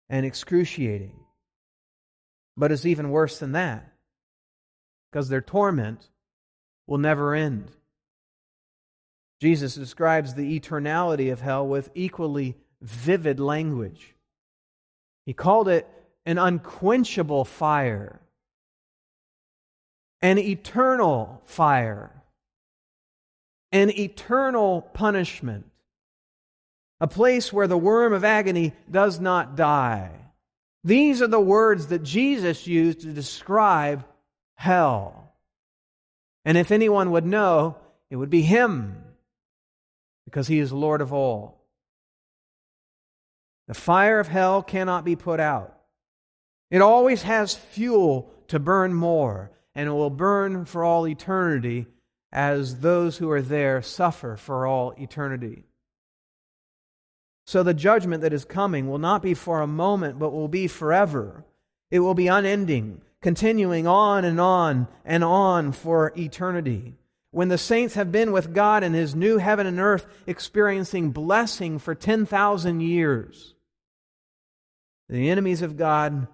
and 0.09 0.25
excruciating. 0.25 1.19
But 2.57 2.73
it's 2.73 2.87
even 2.87 3.11
worse 3.11 3.39
than 3.39 3.53
that, 3.53 3.93
because 5.11 5.29
their 5.29 5.41
torment 5.41 6.09
will 6.87 6.99
never 6.99 7.35
end. 7.35 7.71
Jesus 9.41 9.75
describes 9.75 10.35
the 10.35 10.59
eternality 10.59 11.33
of 11.33 11.41
hell 11.41 11.67
with 11.67 11.91
equally 11.95 12.57
vivid 12.83 13.39
language. 13.39 14.15
He 15.27 15.33
called 15.33 15.69
it 15.69 15.87
an 16.27 16.39
unquenchable 16.39 17.45
fire 17.45 18.21
an 20.21 20.39
eternal 20.39 21.41
fire, 21.45 22.23
an 23.71 23.91
eternal 23.91 24.83
punishment, 24.83 25.67
a 27.01 27.07
place 27.07 27.53
where 27.53 27.67
the 27.67 27.79
worm 27.79 28.13
of 28.13 28.25
agony 28.25 28.73
does 28.91 29.21
not 29.21 29.57
die. 29.57 30.11
These 30.85 31.23
are 31.23 31.29
the 31.29 31.41
words 31.41 31.89
that 31.89 32.03
Jesus 32.03 32.67
used 32.67 33.01
to 33.01 33.13
describe 33.13 34.05
hell. 34.55 35.33
And 36.45 36.57
if 36.57 36.71
anyone 36.71 37.11
would 37.11 37.27
know, 37.27 37.77
it 38.11 38.17
would 38.17 38.31
be 38.31 38.43
him, 38.43 39.05
because 40.25 40.47
he 40.47 40.59
is 40.59 40.73
Lord 40.73 41.01
of 41.01 41.13
all. 41.13 41.61
The 43.67 43.75
fire 43.75 44.19
of 44.19 44.29
hell 44.29 44.63
cannot 44.63 45.05
be 45.05 45.15
put 45.15 45.41
out. 45.41 45.79
It 46.71 46.81
always 46.81 47.23
has 47.23 47.55
fuel 47.55 48.31
to 48.49 48.59
burn 48.59 48.95
more 48.95 49.51
and 49.75 49.89
it 49.89 49.93
will 49.93 50.11
burn 50.11 50.65
for 50.65 50.83
all 50.83 51.07
eternity 51.07 51.87
as 52.33 52.81
those 52.81 53.19
who 53.19 53.31
are 53.31 53.43
there 53.43 53.81
suffer 53.81 54.37
for 54.37 54.67
all 54.67 54.93
eternity. 54.99 55.68
So 57.49 57.63
the 57.63 57.73
judgment 57.73 58.21
that 58.21 58.35
is 58.35 58.45
coming 58.45 58.91
will 58.91 58.99
not 58.99 59.23
be 59.23 59.33
for 59.33 59.63
a 59.63 59.67
moment, 59.67 60.19
but 60.19 60.35
will 60.35 60.49
be 60.49 60.67
forever. 60.67 61.47
It 61.91 62.01
will 62.01 62.13
be 62.13 62.29
unending, 62.29 63.01
continuing 63.23 63.87
on 63.87 64.27
and 64.27 64.39
on 64.39 64.87
and 65.03 65.25
on 65.25 65.73
for 65.73 66.13
eternity. 66.15 66.99
When 67.31 67.49
the 67.49 67.57
saints 67.57 67.95
have 67.95 68.13
been 68.13 68.33
with 68.33 68.53
God 68.53 68.85
in 68.85 68.93
His 68.93 69.15
new 69.15 69.39
heaven 69.39 69.67
and 69.67 69.81
earth, 69.81 70.07
experiencing 70.27 71.11
blessing 71.11 71.79
for 71.79 71.95
10,000 71.95 72.81
years, 72.83 73.55
the 75.09 75.31
enemies 75.31 75.63
of 75.63 75.79
God 75.79 76.29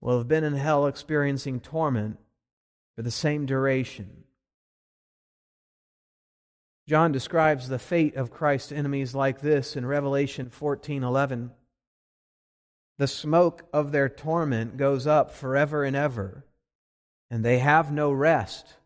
will 0.00 0.18
have 0.18 0.28
been 0.28 0.44
in 0.44 0.54
hell 0.54 0.86
experiencing 0.86 1.58
torment 1.58 2.18
for 2.94 3.02
the 3.02 3.10
same 3.10 3.46
duration. 3.46 4.22
John 6.88 7.12
describes 7.12 7.68
the 7.68 7.78
fate 7.78 8.14
of 8.16 8.30
Christ's 8.30 8.72
enemies 8.72 9.14
like 9.14 9.40
this 9.40 9.76
in 9.76 9.84
Revelation 9.86 10.50
14:11. 10.50 11.50
The 12.98 13.06
smoke 13.06 13.68
of 13.72 13.92
their 13.92 14.08
torment 14.08 14.76
goes 14.76 15.06
up 15.06 15.30
forever 15.30 15.84
and 15.84 15.96
ever, 15.96 16.44
and 17.30 17.44
they 17.44 17.58
have 17.58 17.92
no 17.92 18.12
rest, 18.12 18.76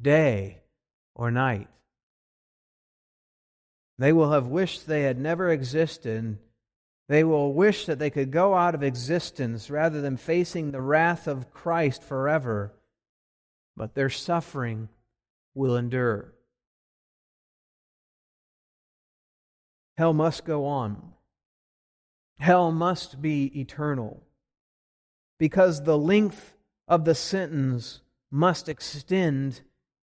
day 0.00 0.62
or 1.14 1.30
night. 1.30 1.68
They 3.98 4.12
will 4.12 4.32
have 4.32 4.46
wished 4.46 4.86
they 4.86 5.02
had 5.02 5.18
never 5.18 5.50
existed. 5.50 6.38
They 7.08 7.24
will 7.24 7.52
wish 7.52 7.86
that 7.86 7.98
they 7.98 8.10
could 8.10 8.30
go 8.30 8.54
out 8.54 8.74
of 8.74 8.82
existence 8.82 9.70
rather 9.70 10.00
than 10.00 10.16
facing 10.16 10.70
the 10.70 10.80
wrath 10.80 11.26
of 11.26 11.52
Christ 11.52 12.02
forever 12.02 12.72
but 13.76 13.94
their 13.94 14.10
suffering 14.10 14.88
will 15.54 15.76
endure. 15.76 16.32
Hell 19.96 20.12
must 20.12 20.44
go 20.44 20.66
on. 20.66 21.12
Hell 22.38 22.70
must 22.70 23.22
be 23.22 23.58
eternal 23.58 24.22
because 25.38 25.82
the 25.82 25.98
length 25.98 26.54
of 26.86 27.04
the 27.04 27.14
sentence 27.14 28.00
must 28.30 28.68
extend 28.68 29.62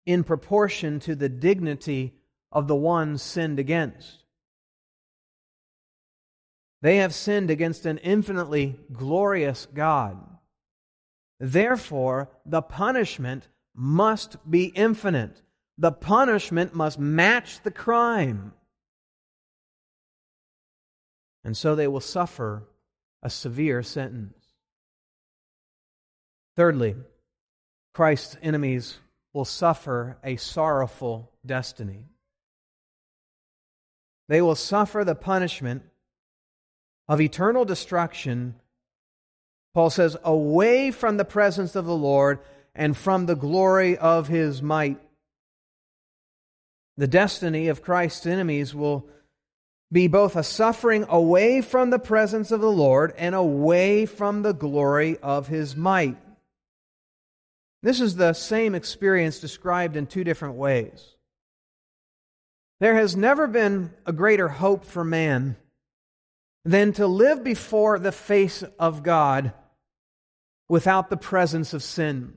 in 0.06 0.24
proportion 0.24 1.00
to 1.00 1.14
the 1.14 1.28
dignity 1.28 2.14
of 2.52 2.68
the 2.68 2.76
one 2.76 3.18
sinned 3.18 3.58
against. 3.58 4.24
They 6.82 6.96
have 6.96 7.14
sinned 7.14 7.50
against 7.50 7.84
an 7.84 7.98
infinitely 7.98 8.78
glorious 8.92 9.66
God. 9.66 10.18
Therefore, 11.38 12.30
the 12.46 12.62
punishment 12.62 13.48
must 13.74 14.50
be 14.50 14.66
infinite. 14.66 15.42
The 15.76 15.92
punishment 15.92 16.74
must 16.74 16.98
match 16.98 17.62
the 17.62 17.70
crime. 17.70 18.54
And 21.44 21.56
so 21.56 21.74
they 21.74 21.88
will 21.88 22.00
suffer 22.00 22.64
a 23.22 23.30
severe 23.30 23.82
sentence. 23.82 24.36
Thirdly, 26.56 26.96
Christ's 27.94 28.36
enemies 28.42 28.98
will 29.32 29.44
suffer 29.44 30.18
a 30.24 30.36
sorrowful 30.36 31.32
destiny. 31.44 32.04
They 34.28 34.42
will 34.42 34.54
suffer 34.54 35.04
the 35.04 35.14
punishment 35.14 35.82
of 37.08 37.20
eternal 37.20 37.64
destruction, 37.64 38.54
Paul 39.74 39.90
says, 39.90 40.16
away 40.22 40.90
from 40.90 41.16
the 41.16 41.24
presence 41.24 41.74
of 41.74 41.84
the 41.84 41.96
Lord 41.96 42.38
and 42.74 42.96
from 42.96 43.26
the 43.26 43.34
glory 43.34 43.98
of 43.98 44.28
his 44.28 44.62
might. 44.62 45.00
The 46.96 47.08
destiny 47.08 47.68
of 47.68 47.82
Christ's 47.82 48.26
enemies 48.26 48.74
will 48.74 49.08
be 49.92 50.06
both 50.06 50.36
a 50.36 50.42
suffering 50.42 51.04
away 51.08 51.60
from 51.60 51.90
the 51.90 51.98
presence 51.98 52.50
of 52.50 52.60
the 52.60 52.70
Lord 52.70 53.12
and 53.18 53.34
away 53.34 54.06
from 54.06 54.42
the 54.42 54.52
glory 54.52 55.18
of 55.18 55.48
his 55.48 55.74
might. 55.74 56.16
This 57.82 58.00
is 58.00 58.16
the 58.16 58.32
same 58.34 58.74
experience 58.74 59.38
described 59.38 59.96
in 59.96 60.06
two 60.06 60.22
different 60.22 60.54
ways. 60.54 61.16
There 62.78 62.94
has 62.94 63.16
never 63.16 63.46
been 63.46 63.92
a 64.06 64.12
greater 64.12 64.48
hope 64.48 64.84
for 64.84 65.04
man 65.04 65.56
than 66.64 66.92
to 66.94 67.06
live 67.06 67.42
before 67.42 67.98
the 67.98 68.12
face 68.12 68.62
of 68.78 69.02
God 69.02 69.52
without 70.68 71.10
the 71.10 71.16
presence 71.16 71.74
of 71.74 71.82
sin. 71.82 72.32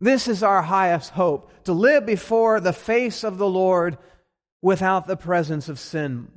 This 0.00 0.28
is 0.28 0.42
our 0.42 0.62
highest 0.62 1.10
hope, 1.10 1.50
to 1.64 1.72
live 1.72 2.06
before 2.06 2.60
the 2.60 2.72
face 2.72 3.24
of 3.24 3.38
the 3.38 3.48
Lord 3.48 3.98
without 4.62 5.06
the 5.06 5.16
presence 5.16 5.68
of 5.68 5.78
sin. 5.78 6.30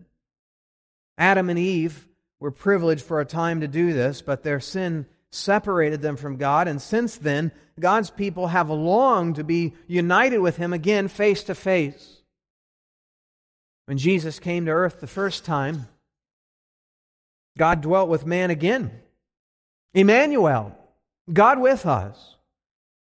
Adam 1.21 1.51
and 1.51 1.59
Eve 1.59 2.07
were 2.39 2.49
privileged 2.49 3.03
for 3.03 3.21
a 3.21 3.25
time 3.25 3.61
to 3.61 3.67
do 3.67 3.93
this, 3.93 4.23
but 4.23 4.41
their 4.41 4.59
sin 4.59 5.05
separated 5.31 6.01
them 6.01 6.17
from 6.17 6.37
God, 6.37 6.67
and 6.67 6.81
since 6.81 7.15
then, 7.15 7.51
God's 7.79 8.09
people 8.09 8.47
have 8.47 8.71
longed 8.71 9.35
to 9.35 9.43
be 9.43 9.75
united 9.85 10.39
with 10.39 10.57
Him 10.57 10.73
again 10.73 11.07
face 11.07 11.43
to 11.43 11.53
face. 11.53 12.23
When 13.85 13.99
Jesus 13.99 14.39
came 14.39 14.65
to 14.65 14.71
earth 14.71 14.99
the 14.99 15.05
first 15.05 15.45
time, 15.45 15.87
God 17.55 17.81
dwelt 17.81 18.09
with 18.09 18.25
man 18.25 18.49
again. 18.49 18.89
Emmanuel, 19.93 20.75
God 21.31 21.59
with 21.59 21.85
us. 21.85 22.35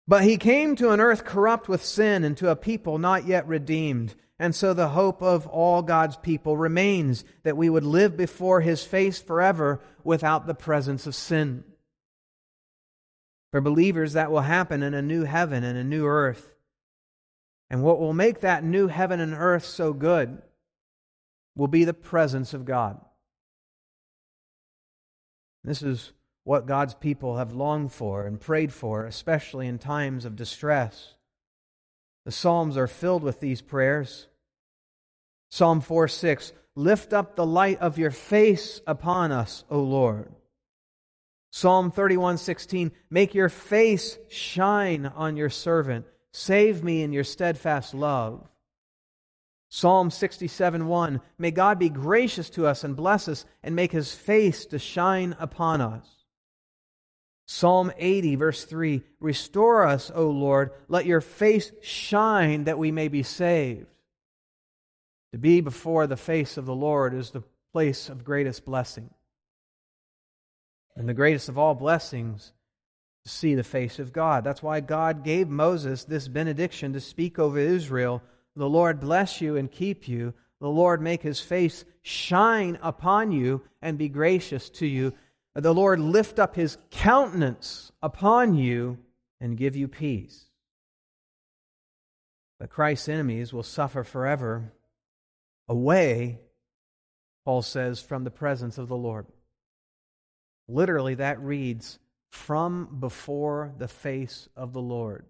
But 0.08 0.24
he 0.24 0.38
came 0.38 0.76
to 0.76 0.92
an 0.92 1.00
earth 1.00 1.26
corrupt 1.26 1.68
with 1.68 1.84
sin 1.84 2.24
and 2.24 2.38
to 2.38 2.52
a 2.52 2.56
people 2.56 3.00
not 3.00 3.26
yet 3.26 3.48
redeemed. 3.48 4.14
And 4.38 4.54
so 4.54 4.74
the 4.74 4.90
hope 4.90 5.22
of 5.22 5.48
all 5.48 5.82
God's 5.82 6.18
people 6.18 6.58
remains 6.58 7.24
that 7.44 7.56
we 7.56 7.70
would 7.70 7.86
live 7.86 8.18
before 8.18 8.62
his 8.62 8.84
face 8.84 9.20
forever 9.20 9.82
without 10.04 10.46
the 10.46 10.54
presence 10.54 11.08
of 11.08 11.16
sin. 11.16 11.64
For 13.52 13.62
believers, 13.62 14.14
that 14.14 14.32
will 14.32 14.42
happen 14.42 14.84
in 14.84 14.94
a 14.94 15.02
new 15.02 15.24
heaven 15.24 15.64
and 15.64 15.78
a 15.78 15.84
new 15.84 16.06
earth. 16.06 16.54
And 17.70 17.82
what 17.82 18.00
will 18.00 18.14
make 18.14 18.42
that 18.42 18.64
new 18.64 18.88
heaven 18.88 19.22
and 19.22 19.34
earth 19.34 19.66
so 19.66 19.94
good 19.94 20.42
will 21.56 21.70
be 21.70 21.86
the 21.86 21.94
presence 21.94 22.54
of 22.54 22.66
God. 22.66 23.00
This 25.64 25.82
is 25.82 26.12
what 26.44 26.68
God's 26.68 26.94
people 26.94 27.38
have 27.38 27.54
longed 27.54 27.92
for 27.92 28.28
and 28.28 28.40
prayed 28.40 28.74
for, 28.74 29.06
especially 29.06 29.68
in 29.68 29.80
times 29.80 30.26
of 30.26 30.36
distress. 30.36 31.14
The 32.26 32.32
Psalms 32.32 32.76
are 32.76 32.88
filled 32.88 33.24
with 33.24 33.40
these 33.40 33.62
prayers. 33.62 34.28
Psalm 35.50 35.80
4 35.82 36.08
6 36.08 36.54
Lift 36.76 37.14
up 37.14 37.36
the 37.36 37.46
light 37.46 37.80
of 37.80 37.98
your 37.98 38.12
face 38.12 38.82
upon 38.86 39.32
us, 39.32 39.64
O 39.70 39.80
Lord. 39.80 40.34
Psalm 41.52 41.92
31 41.92 42.38
16 42.38 42.92
Make 43.10 43.34
your 43.34 43.48
face 43.48 44.18
shine 44.28 45.06
on 45.06 45.38
your 45.38 45.50
servant. 45.50 46.06
Save 46.34 46.84
me 46.84 47.02
in 47.02 47.14
your 47.14 47.24
steadfast 47.24 47.94
love. 47.94 48.46
Psalm 49.70 50.10
67 50.12 50.88
1 50.88 51.22
May 51.38 51.52
God 51.52 51.80
be 51.80 51.90
gracious 51.90 52.50
to 52.52 52.66
us 52.66 52.84
and 52.84 52.96
bless 52.96 53.28
us 53.28 53.46
and 53.64 53.76
make 53.76 53.92
his 53.92 54.14
face 54.14 54.66
to 54.66 54.80
shine 54.80 55.36
upon 55.40 55.80
us. 55.80 56.15
Psalm 57.46 57.92
80, 57.98 58.36
verse 58.36 58.64
3 58.66 59.04
Restore 59.20 59.86
us, 59.86 60.12
O 60.14 60.30
Lord, 60.30 60.72
let 60.88 61.06
your 61.06 61.22
face 61.22 61.72
shine 61.82 62.66
that 62.66 62.78
we 62.78 62.92
may 62.92 63.08
be 63.08 63.24
saved. 63.24 63.88
To 65.32 65.38
be 65.38 65.62
before 65.62 66.08
the 66.08 66.18
face 66.18 66.58
of 66.58 66.66
the 66.66 66.76
Lord 66.76 67.14
is 67.14 67.32
the 67.32 67.44
place 67.74 68.10
of 68.10 68.24
greatest 68.24 68.66
blessing. 68.66 69.10
And 70.96 71.10
the 71.10 71.14
greatest 71.14 71.50
of 71.50 71.58
all 71.58 71.76
blessings 71.76 72.54
to 73.24 73.30
see 73.30 73.54
the 73.54 73.64
face 73.64 74.00
of 74.00 74.14
God. 74.14 74.44
That's 74.44 74.64
why 74.64 74.80
God 74.80 75.24
gave 75.24 75.50
Moses 75.50 76.06
this 76.06 76.28
benediction 76.28 76.94
to 76.94 77.02
speak 77.02 77.38
over 77.38 77.60
Israel 77.60 78.22
the 78.56 78.70
Lord 78.70 79.00
bless 79.00 79.42
you 79.42 79.58
and 79.58 79.72
keep 79.72 80.08
you. 80.08 80.34
The 80.62 80.70
Lord 80.70 81.02
make 81.02 81.22
his 81.22 81.42
face 81.42 81.84
shine 82.02 82.80
upon 82.82 83.32
you 83.32 83.62
and 83.82 83.98
be 83.98 84.08
gracious 84.08 84.70
to 84.72 84.88
you. 84.88 85.14
The 85.56 85.74
Lord 85.74 86.00
lift 86.02 86.38
up 86.38 86.56
his 86.56 86.78
countenance 86.92 87.94
upon 88.04 88.56
you 88.56 88.98
and 89.40 89.58
give 89.58 89.76
you 89.76 89.88
peace. 89.88 90.46
But 92.60 92.70
Christ's 92.70 93.08
enemies 93.08 93.54
will 93.54 93.64
suffer 93.64 94.04
forever 94.04 94.74
away, 95.70 96.40
Paul 97.46 97.62
says, 97.62 98.02
from 98.02 98.26
the 98.26 98.32
presence 98.32 98.78
of 98.78 98.90
the 98.90 98.98
Lord. 98.98 99.28
Literally, 100.68 101.16
that 101.16 101.40
reads, 101.40 102.00
from 102.32 102.98
before 103.00 103.74
the 103.78 103.88
face 103.88 104.50
of 104.58 104.74
the 104.74 104.82
Lord. 104.82 105.26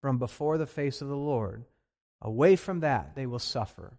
From 0.00 0.18
before 0.18 0.56
the 0.56 0.66
face 0.66 1.02
of 1.02 1.08
the 1.08 1.16
Lord. 1.16 1.64
Away 2.22 2.56
from 2.56 2.80
that, 2.80 3.14
they 3.14 3.26
will 3.26 3.38
suffer. 3.38 3.98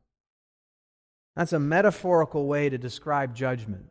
That's 1.36 1.54
a 1.54 1.60
metaphorical 1.60 2.48
way 2.48 2.70
to 2.70 2.78
describe 2.78 3.36
judgment. 3.36 3.86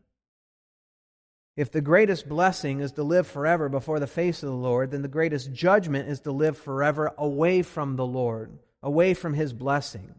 If 1.61 1.71
the 1.71 1.83
greatest 1.83 2.27
blessing 2.27 2.81
is 2.81 2.93
to 2.93 3.03
live 3.03 3.27
forever 3.27 3.69
before 3.69 4.01
the 4.01 4.07
face 4.07 4.43
of 4.43 4.49
the 4.49 4.55
Lord, 4.57 4.93
then 4.93 5.03
the 5.03 5.09
greatest 5.09 5.53
judgment 5.53 6.09
is 6.09 6.21
to 6.21 6.33
live 6.33 6.57
forever 6.57 7.13
away 7.19 7.61
from 7.61 7.97
the 7.97 8.07
Lord, 8.07 8.59
away 8.83 9.13
from 9.13 9.35
His 9.35 9.53
blessing. 9.53 10.15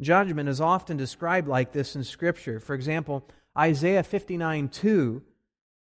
Judgment 0.00 0.48
is 0.48 0.60
often 0.60 0.96
described 0.96 1.46
like 1.46 1.70
this 1.70 1.94
in 1.94 2.02
Scripture. 2.02 2.58
For 2.58 2.74
example, 2.74 3.24
Isaiah 3.56 4.02
59 4.02 4.70
2 4.70 5.22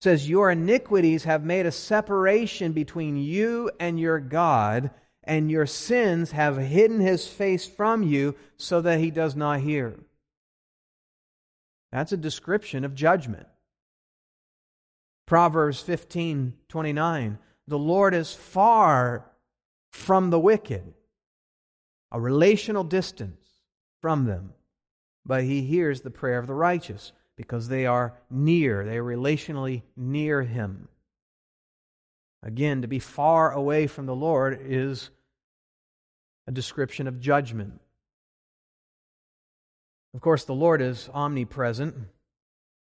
says, 0.03 0.29
Your 0.29 0.51
iniquities 0.51 1.25
have 1.25 1.47
made 1.47 1.65
a 1.65 1.73
separation 1.73 2.73
between 2.73 3.17
you 3.17 3.71
and 3.81 3.99
your 3.99 4.21
God, 4.21 4.91
and 5.25 5.51
your 5.51 5.65
sins 5.65 6.33
have 6.33 6.59
hidden 6.59 7.01
his 7.01 7.27
face 7.27 7.67
from 7.67 8.03
you 8.03 8.35
so 8.59 8.83
that 8.83 9.01
he 9.01 9.11
does 9.11 9.35
not 9.35 9.61
hear. 9.61 9.99
That's 11.91 12.13
a 12.13 12.19
description 12.19 12.85
of 12.85 12.95
judgment. 12.95 13.47
Proverbs 15.31 15.81
15 15.81 16.55
29. 16.69 17.39
The 17.69 17.79
Lord 17.79 18.15
is 18.15 18.35
far 18.35 19.31
from 19.93 20.31
the 20.31 20.41
wicked, 20.41 20.93
a 22.11 22.21
relational 22.21 22.83
distance 22.83 23.39
from 24.01 24.25
them, 24.25 24.55
but 25.25 25.45
he 25.45 25.63
hears 25.63 26.01
the 26.01 26.11
prayer 26.11 26.41
of 26.41 26.49
the 26.49 26.55
righteous 26.55 27.13
because 27.37 27.69
they 27.69 27.87
are 27.87 28.15
near, 28.29 28.85
they 28.85 28.97
are 28.97 29.05
relationally 29.05 29.83
near 29.97 30.43
him. 30.43 30.89
Again, 32.43 32.83
to 32.83 32.89
be 32.89 32.99
far 32.99 33.53
away 33.53 33.87
from 33.87 34.07
the 34.07 34.17
Lord 34.17 34.59
is 34.61 35.11
a 36.49 36.51
description 36.51 37.07
of 37.07 37.21
judgment. 37.21 37.81
Of 40.13 40.23
course, 40.23 40.43
the 40.43 40.55
Lord 40.55 40.83
is 40.83 41.09
omnipresent, 41.15 41.95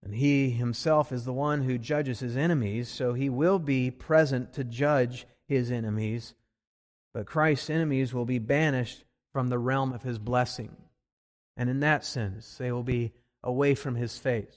and 0.02 0.14
He 0.14 0.50
Himself 0.50 1.12
is 1.12 1.24
the 1.24 1.32
one 1.32 1.62
who 1.62 1.78
judges 1.78 2.20
His 2.20 2.37
enemies, 2.37 2.88
so 2.88 3.12
He 3.12 3.28
will 3.28 3.59
be 3.59 3.90
present 3.90 4.52
to 4.54 4.64
judge 4.64 5.26
His 5.48 5.70
enemies. 5.70 6.35
But 7.12 7.26
Christ's 7.26 7.70
enemies 7.70 8.12
will 8.12 8.26
be 8.26 8.38
banished 8.38 9.04
from 9.32 9.48
the 9.48 9.59
realm 9.59 9.92
of 9.92 10.02
His 10.02 10.18
blessing. 10.18 10.76
And 11.56 11.70
in 11.70 11.80
that 11.80 12.04
sense, 12.04 12.56
they 12.59 12.70
will 12.70 12.82
be 12.82 13.12
away 13.42 13.74
from 13.74 13.94
His 13.94 14.18
face. 14.18 14.56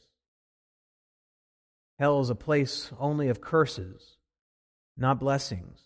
Hell 1.99 2.21
is 2.21 2.30
a 2.30 2.36
place 2.36 2.91
only 2.97 3.28
of 3.28 3.41
curses, 3.41 4.17
not 4.95 5.19
blessings. 5.19 5.82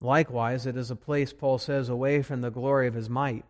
Likewise, 0.00 0.66
it 0.66 0.76
is 0.76 0.90
a 0.90 0.96
place, 0.96 1.32
Paul 1.32 1.58
says, 1.58 1.88
away 1.88 2.22
from 2.22 2.40
the 2.40 2.50
glory 2.50 2.88
of 2.88 2.94
his 2.94 3.08
might. 3.08 3.44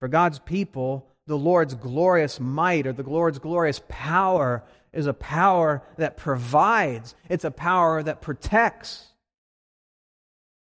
For 0.00 0.08
God's 0.08 0.38
people, 0.38 1.08
the 1.32 1.38
Lord's 1.38 1.74
glorious 1.74 2.38
might 2.38 2.86
or 2.86 2.92
the 2.92 3.08
Lord's 3.08 3.38
glorious 3.38 3.80
power 3.88 4.62
is 4.92 5.06
a 5.06 5.14
power 5.14 5.82
that 5.96 6.18
provides, 6.18 7.14
it's 7.30 7.46
a 7.46 7.50
power 7.50 8.02
that 8.02 8.20
protects. 8.20 9.06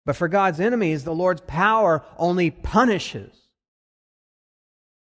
But 0.05 0.17
for 0.17 0.27
God's 0.27 0.59
enemies, 0.59 1.05
the 1.05 1.15
Lord's 1.15 1.39
power 1.47 2.03
only 2.17 2.51
punishes. 2.51 3.33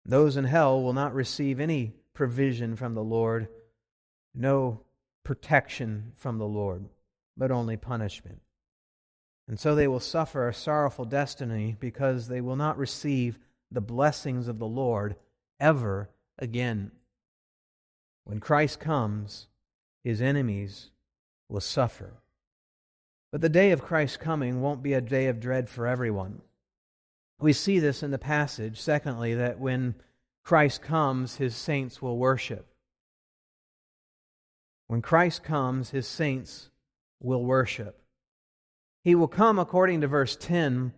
Those 0.05 0.37
in 0.37 0.45
hell 0.45 0.83
will 0.83 0.93
not 0.93 1.15
receive 1.15 1.61
any 1.61 1.95
provision 2.13 2.77
from 2.77 2.93
the 2.93 3.03
Lord, 3.03 3.49
no 4.35 4.83
protection 5.25 6.13
from 6.17 6.37
the 6.37 6.47
Lord, 6.47 6.85
but 7.39 7.51
only 7.51 7.79
punishment. 7.79 8.43
And 9.49 9.59
so 9.59 9.75
they 9.75 9.89
will 9.89 9.99
suffer 9.99 10.47
a 10.47 10.53
sorrowful 10.53 11.07
destiny 11.07 11.75
because 11.81 12.29
they 12.29 12.43
will 12.43 12.57
not 12.57 12.77
receive 12.77 13.39
the 13.71 13.81
blessings 13.81 14.47
of 14.47 14.59
the 14.59 14.67
Lord 14.67 15.17
ever 15.61 16.11
again. 16.39 16.93
When 18.25 18.41
Christ 18.41 18.81
comes, 18.81 19.49
his 20.05 20.21
enemies 20.21 20.91
will 21.49 21.61
suffer. 21.61 22.15
But 23.31 23.41
the 23.41 23.49
day 23.49 23.73
of 23.73 23.83
Christ's 23.83 24.17
coming 24.17 24.61
won't 24.61 24.83
be 24.83 24.95
a 24.95 25.01
day 25.01 25.27
of 25.27 25.41
dread 25.41 25.69
for 25.69 25.87
everyone. 25.87 26.41
We 27.41 27.53
see 27.53 27.79
this 27.79 28.03
in 28.03 28.11
the 28.11 28.19
passage, 28.19 28.81
secondly, 28.81 29.35
that 29.35 29.59
when 29.59 29.95
Christ 30.45 30.83
comes, 30.83 31.37
his 31.37 31.55
saints 31.55 32.01
will 32.01 32.19
worship. 32.19 32.67
When 34.87 35.03
Christ 35.03 35.45
comes, 35.45 35.91
his 35.91 36.07
saints 36.07 36.71
will 37.21 37.45
worship. 37.45 38.01
He 39.05 39.15
will 39.15 39.29
come, 39.29 39.59
according 39.59 40.01
to 40.01 40.09
verse 40.09 40.37
10, 40.37 40.93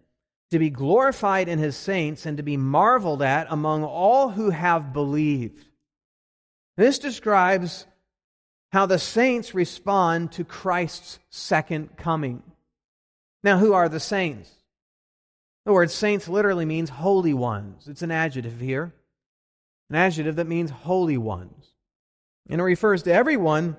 to 0.51 0.59
be 0.59 0.71
glorified 0.71 1.49
in 1.49 1.59
his 1.59 1.77
saints 1.77 2.27
and 2.27 2.37
to 2.37 2.43
be 2.43 2.57
marveled 2.57 3.23
at 3.23 3.47
among 3.51 3.85
all 3.85 4.31
who 4.31 4.51
have 4.51 4.93
believed. 4.93 5.65
This 6.77 6.99
describes 6.99 7.87
how 8.73 8.87
the 8.87 8.99
saints 8.99 9.55
respond 9.55 10.33
to 10.33 10.45
Christ's 10.45 11.19
second 11.31 11.97
coming. 11.97 12.43
Now, 13.43 13.59
who 13.59 13.73
are 13.73 13.89
the 13.89 14.01
saints? 14.01 14.51
The 15.67 15.73
word 15.73 15.91
saints 15.91 16.29
literally 16.29 16.65
means 16.65 16.91
holy 16.91 17.35
ones. 17.35 17.87
It's 17.87 18.03
an 18.03 18.11
adjective 18.11 18.61
here, 18.61 18.93
an 19.89 19.97
adjective 19.97 20.37
that 20.37 20.47
means 20.47 20.71
holy 20.71 21.19
ones. 21.19 21.67
And 22.49 22.61
it 22.61 22.65
refers 22.65 23.03
to 23.05 23.13
everyone 23.13 23.77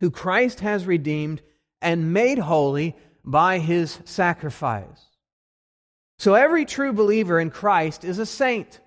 who 0.00 0.10
Christ 0.10 0.60
has 0.60 0.86
redeemed 0.86 1.42
and 1.80 2.12
made 2.12 2.38
holy 2.38 2.96
by 3.24 3.58
his 3.58 3.98
sacrifice. 4.04 5.06
So 6.22 6.34
every 6.34 6.64
true 6.66 6.92
believer 6.92 7.40
in 7.40 7.50
Christ 7.50 8.04
is 8.04 8.20
a 8.20 8.26
saint. 8.26 8.78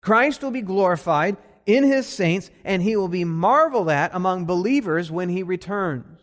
Christ 0.00 0.42
will 0.42 0.50
be 0.50 0.62
glorified 0.62 1.36
in 1.66 1.84
his 1.84 2.06
saints, 2.06 2.50
and 2.64 2.80
he 2.80 2.96
will 2.96 3.08
be 3.08 3.24
marveled 3.24 3.90
at 3.90 4.14
among 4.14 4.46
believers 4.46 5.10
when 5.10 5.28
he 5.28 5.42
returns. 5.42 6.22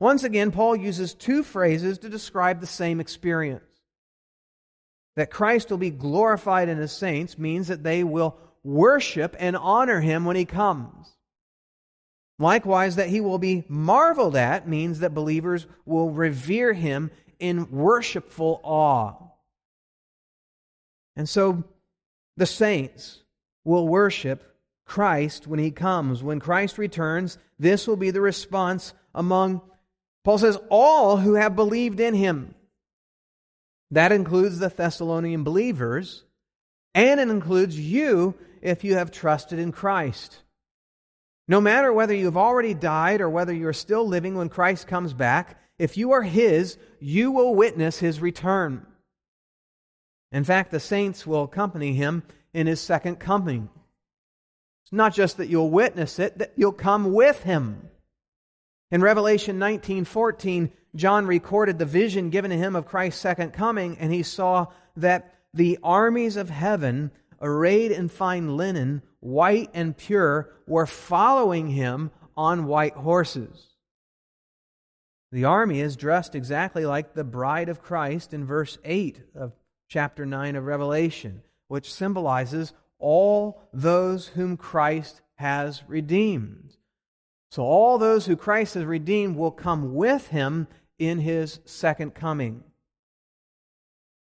Once 0.00 0.24
again, 0.24 0.52
Paul 0.52 0.74
uses 0.74 1.12
two 1.12 1.42
phrases 1.42 1.98
to 1.98 2.08
describe 2.08 2.60
the 2.60 2.66
same 2.66 2.98
experience. 2.98 3.62
That 5.16 5.30
Christ 5.30 5.70
will 5.70 5.76
be 5.76 5.90
glorified 5.90 6.70
in 6.70 6.78
his 6.78 6.92
saints 6.92 7.36
means 7.36 7.68
that 7.68 7.82
they 7.82 8.04
will 8.04 8.38
worship 8.64 9.36
and 9.38 9.54
honor 9.54 10.00
him 10.00 10.24
when 10.24 10.36
he 10.36 10.46
comes. 10.46 11.14
Likewise, 12.38 12.96
that 12.96 13.10
he 13.10 13.20
will 13.20 13.38
be 13.38 13.66
marveled 13.68 14.34
at 14.34 14.66
means 14.66 15.00
that 15.00 15.12
believers 15.12 15.66
will 15.84 16.08
revere 16.08 16.72
him 16.72 17.10
in 17.38 17.70
worshipful 17.70 18.60
awe. 18.62 19.14
And 21.16 21.28
so 21.28 21.64
the 22.36 22.46
saints 22.46 23.22
will 23.64 23.88
worship 23.88 24.42
Christ 24.84 25.46
when 25.46 25.58
he 25.58 25.70
comes. 25.70 26.22
When 26.22 26.40
Christ 26.40 26.78
returns, 26.78 27.38
this 27.58 27.86
will 27.88 27.96
be 27.96 28.10
the 28.10 28.20
response 28.20 28.92
among, 29.14 29.62
Paul 30.24 30.38
says, 30.38 30.58
all 30.68 31.16
who 31.16 31.34
have 31.34 31.56
believed 31.56 32.00
in 32.00 32.14
him. 32.14 32.54
That 33.90 34.12
includes 34.12 34.58
the 34.58 34.68
Thessalonian 34.68 35.44
believers, 35.44 36.24
and 36.94 37.20
it 37.20 37.28
includes 37.28 37.78
you 37.78 38.34
if 38.60 38.84
you 38.84 38.96
have 38.96 39.10
trusted 39.10 39.58
in 39.58 39.72
Christ. 39.72 40.42
No 41.48 41.60
matter 41.60 41.92
whether 41.92 42.14
you've 42.14 42.36
already 42.36 42.74
died 42.74 43.20
or 43.20 43.30
whether 43.30 43.54
you're 43.54 43.72
still 43.72 44.06
living 44.06 44.34
when 44.34 44.48
Christ 44.48 44.88
comes 44.88 45.12
back, 45.12 45.60
if 45.78 45.96
you 45.96 46.12
are 46.12 46.22
His, 46.22 46.78
you 47.00 47.32
will 47.32 47.54
witness 47.54 47.98
His 47.98 48.20
return. 48.20 48.86
In 50.32 50.44
fact, 50.44 50.70
the 50.70 50.80
saints 50.80 51.26
will 51.26 51.44
accompany 51.44 51.94
Him 51.94 52.22
in 52.56 52.66
his 52.66 52.80
second 52.80 53.16
coming. 53.16 53.68
It's 54.82 54.92
not 54.92 55.14
just 55.14 55.36
that 55.36 55.48
you'll 55.48 55.70
witness 55.70 56.18
it, 56.18 56.38
that 56.38 56.54
you'll 56.56 56.72
come 56.72 57.12
with 57.12 57.42
him. 57.42 57.90
In 58.90 59.02
Revelation 59.02 59.58
19:14, 59.58 60.72
John 60.94 61.26
recorded 61.26 61.78
the 61.78 61.84
vision 61.84 62.30
given 62.30 62.50
to 62.50 62.56
him 62.56 62.74
of 62.74 62.86
Christ's 62.86 63.20
second 63.20 63.52
coming, 63.52 63.98
and 63.98 64.10
he 64.10 64.22
saw 64.22 64.68
that 64.96 65.34
the 65.52 65.78
armies 65.82 66.36
of 66.36 66.48
heaven, 66.48 67.10
arrayed 67.42 67.92
in 67.92 68.08
fine 68.08 68.56
linen, 68.56 69.02
white 69.20 69.68
and 69.74 69.94
pure, 69.94 70.54
were 70.66 70.86
following 70.86 71.68
him 71.68 72.10
on 72.38 72.66
white 72.66 72.94
horses. 72.94 73.75
The 75.32 75.44
army 75.44 75.80
is 75.80 75.96
dressed 75.96 76.34
exactly 76.34 76.86
like 76.86 77.14
the 77.14 77.24
bride 77.24 77.68
of 77.68 77.82
Christ 77.82 78.32
in 78.32 78.44
verse 78.44 78.78
8 78.84 79.20
of 79.34 79.52
chapter 79.88 80.24
9 80.24 80.56
of 80.56 80.64
Revelation 80.64 81.42
which 81.68 81.92
symbolizes 81.92 82.72
all 82.98 83.60
those 83.72 84.28
whom 84.28 84.56
Christ 84.56 85.20
has 85.36 85.82
redeemed. 85.86 86.76
So, 87.50 87.62
all 87.62 87.98
those 87.98 88.26
who 88.26 88.36
Christ 88.36 88.74
has 88.74 88.84
redeemed 88.84 89.36
will 89.36 89.50
come 89.50 89.94
with 89.94 90.28
him 90.28 90.66
in 90.98 91.20
his 91.20 91.60
second 91.64 92.14
coming. 92.14 92.64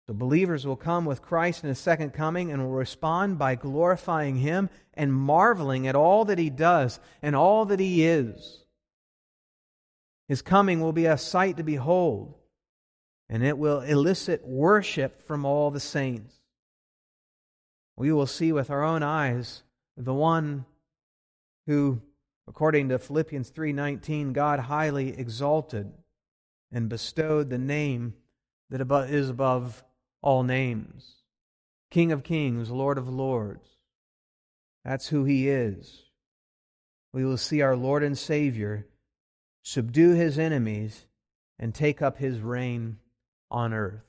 So, 0.07 0.13
believers 0.13 0.65
will 0.65 0.75
come 0.75 1.05
with 1.05 1.21
Christ 1.21 1.63
in 1.63 1.69
his 1.69 1.79
second 1.79 2.11
coming 2.11 2.51
and 2.51 2.63
will 2.63 2.71
respond 2.71 3.37
by 3.37 3.55
glorifying 3.55 4.37
him 4.37 4.69
and 4.93 5.13
marveling 5.13 5.87
at 5.87 5.95
all 5.95 6.25
that 6.25 6.39
he 6.39 6.49
does 6.49 6.99
and 7.21 7.35
all 7.35 7.65
that 7.65 7.79
he 7.79 8.05
is. 8.05 8.62
His 10.27 10.41
coming 10.41 10.79
will 10.79 10.93
be 10.93 11.05
a 11.05 11.17
sight 11.17 11.57
to 11.57 11.63
behold, 11.63 12.35
and 13.29 13.43
it 13.43 13.57
will 13.57 13.81
elicit 13.81 14.45
worship 14.45 15.21
from 15.21 15.45
all 15.45 15.71
the 15.71 15.79
saints. 15.79 16.35
We 17.95 18.11
will 18.11 18.27
see 18.27 18.51
with 18.51 18.69
our 18.69 18.83
own 18.83 19.03
eyes 19.03 19.63
the 19.95 20.13
one 20.13 20.65
who 21.67 22.01
according 22.47 22.89
to 22.89 22.99
Philippians 22.99 23.51
3:19 23.51 24.33
God 24.33 24.59
highly 24.59 25.17
exalted 25.17 25.93
and 26.71 26.89
bestowed 26.89 27.49
the 27.49 27.57
name 27.57 28.15
that 28.69 28.81
is 29.09 29.29
above 29.29 29.83
all 30.21 30.43
names. 30.43 31.23
King 31.91 32.11
of 32.11 32.23
kings 32.23 32.71
Lord 32.71 32.97
of 32.97 33.07
lords. 33.07 33.77
That's 34.83 35.07
who 35.07 35.23
he 35.23 35.47
is. 35.47 36.09
We 37.13 37.23
will 37.23 37.37
see 37.37 37.61
our 37.61 37.75
Lord 37.75 38.03
and 38.03 38.17
Savior 38.17 38.87
subdue 39.63 40.13
his 40.13 40.37
enemies 40.37 41.07
and 41.57 41.73
take 41.73 42.01
up 42.01 42.17
his 42.19 42.39
reign 42.39 42.97
on 43.49 43.73
earth 43.73 44.03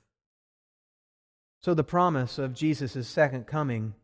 so, 1.65 1.73
the 1.73 1.83
promise 1.83 2.37
of 2.37 2.53
Jesus' 2.53 3.09
second 3.09 3.47
coming 3.47 3.95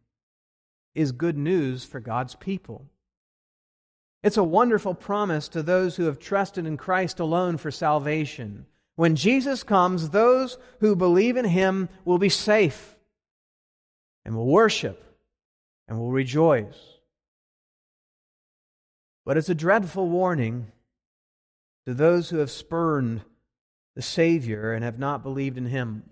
is 0.95 1.13
good 1.13 1.37
news 1.37 1.85
for 1.85 2.01
God's 2.01 2.35
people. 2.35 2.87
It's 4.23 4.39
a 4.39 4.43
wonderful 4.43 4.95
promise 4.95 5.47
to 5.49 5.63
those 5.63 5.97
who 5.97 6.05
have 6.05 6.19
trusted 6.19 6.65
in 6.65 6.79
Christ 6.79 7.21
alone 7.21 7.59
for 7.59 7.71
salvation. 7.71 8.65
When 8.97 9.15
Jesus 9.15 9.63
comes, 9.63 10.09
those 10.09 10.57
who 10.79 10.97
believe 10.97 11.37
in 11.37 11.45
him 11.45 11.91
will 12.07 12.17
be 12.17 12.31
safe 12.31 12.97
and 14.25 14.35
will 14.35 14.47
worship 14.47 15.05
and 15.87 15.99
will 15.99 16.11
rejoice. 16.11 16.79
But 19.27 19.37
it's 19.37 19.51
a 19.51 19.55
dreadful 19.55 20.09
warning 20.09 20.73
to 21.91 21.95
those 21.95 22.31
who 22.31 22.39
have 22.39 22.53
spurned 22.53 23.21
the 23.97 24.03
Savior 24.03 24.73
and 24.73 24.85
have 24.85 25.01
not 25.01 25.25
believed 25.25 25.59
in 25.59 25.67
him. 25.67 26.05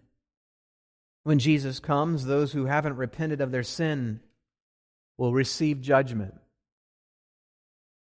When 1.22 1.38
Jesus 1.38 1.78
comes, 1.78 2.24
those 2.24 2.50
who 2.50 2.66
haven't 2.66 2.96
repented 2.96 3.40
of 3.40 3.52
their 3.52 3.62
sin 3.62 4.18
will 5.16 5.32
receive 5.32 5.80
judgment. 5.80 6.34